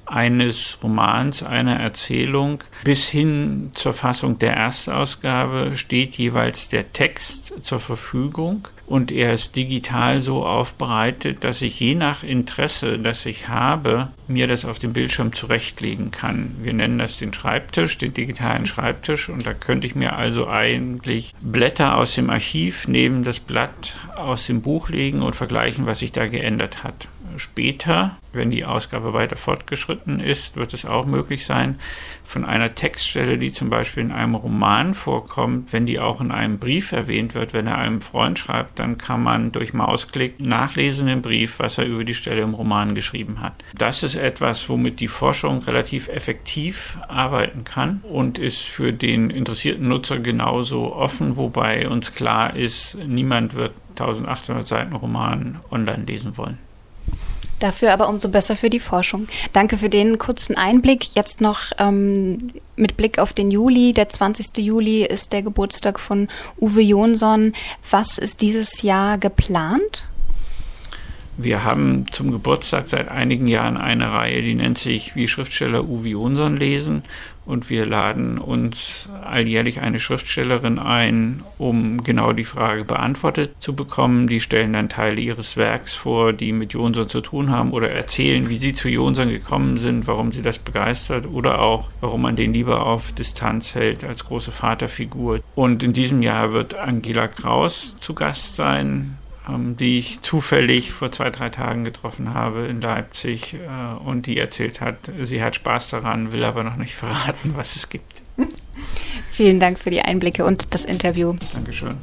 [0.09, 7.79] eines Romans, einer Erzählung bis hin zur Fassung der Erstausgabe steht jeweils der Text zur
[7.79, 14.07] Verfügung und er ist digital so aufbereitet, dass ich je nach Interesse, das ich habe,
[14.27, 16.55] mir das auf dem Bildschirm zurechtlegen kann.
[16.63, 21.35] Wir nennen das den Schreibtisch, den digitalen Schreibtisch und da könnte ich mir also eigentlich
[21.39, 26.11] Blätter aus dem Archiv neben das Blatt aus dem Buch legen und vergleichen, was sich
[26.11, 27.07] da geändert hat
[27.37, 31.79] später, wenn die Ausgabe weiter fortgeschritten ist, wird es auch möglich sein,
[32.23, 36.59] von einer Textstelle, die zum Beispiel in einem Roman vorkommt, wenn die auch in einem
[36.59, 41.23] Brief erwähnt wird, wenn er einem Freund schreibt, dann kann man durch Mausklick nachlesen im
[41.23, 43.53] Brief, was er über die Stelle im Roman geschrieben hat.
[43.75, 49.87] Das ist etwas, womit die Forschung relativ effektiv arbeiten kann und ist für den interessierten
[49.87, 56.68] Nutzer genauso offen, wobei uns klar ist, niemand wird 1800 Seiten Roman online lesen wollen.
[57.59, 59.27] Dafür aber umso besser für die Forschung.
[59.51, 61.15] Danke für den kurzen Einblick.
[61.15, 63.93] Jetzt noch ähm, mit Blick auf den Juli.
[63.93, 64.57] Der 20.
[64.57, 66.29] Juli ist der Geburtstag von
[66.59, 67.51] Uwe Jonsson.
[67.89, 70.05] Was ist dieses Jahr geplant?
[71.35, 76.09] Wir haben zum Geburtstag seit einigen Jahren eine Reihe, die nennt sich Wie Schriftsteller Uwe
[76.09, 77.03] Jonsson lesen.
[77.49, 84.27] Und wir laden uns alljährlich eine Schriftstellerin ein, um genau die Frage beantwortet zu bekommen.
[84.27, 88.49] Die stellen dann Teile ihres Werks vor, die mit Jonsson zu tun haben oder erzählen,
[88.49, 92.53] wie sie zu Jonsson gekommen sind, warum sie das begeistert oder auch, warum man den
[92.53, 95.39] lieber auf Distanz hält als große Vaterfigur.
[95.55, 99.17] Und in diesem Jahr wird Angela Kraus zu Gast sein
[99.47, 104.81] die ich zufällig vor zwei, drei Tagen getroffen habe in Leipzig äh, und die erzählt
[104.81, 108.21] hat, sie hat Spaß daran, will aber noch nicht verraten, was es gibt.
[109.31, 111.35] Vielen Dank für die Einblicke und das Interview.
[111.53, 111.97] Dankeschön.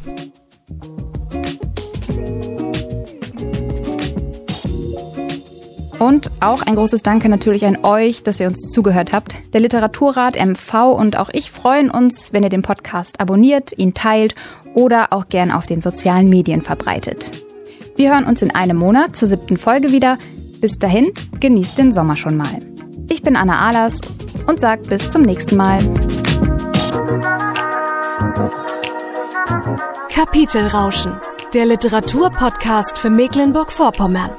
[5.98, 9.36] Und auch ein großes Danke natürlich an euch, dass ihr uns zugehört habt.
[9.54, 14.34] Der Literaturrat MV und auch ich freuen uns, wenn ihr den Podcast abonniert, ihn teilt
[14.76, 17.32] oder auch gern auf den sozialen Medien verbreitet.
[17.96, 20.18] Wir hören uns in einem Monat zur siebten Folge wieder.
[20.60, 22.58] Bis dahin, genießt den Sommer schon mal.
[23.08, 24.00] Ich bin Anna Ahlers
[24.46, 25.78] und sage bis zum nächsten Mal.
[30.10, 31.18] Kapitelrauschen,
[31.54, 34.32] der Literaturpodcast für Mecklenburg-Vorpommern.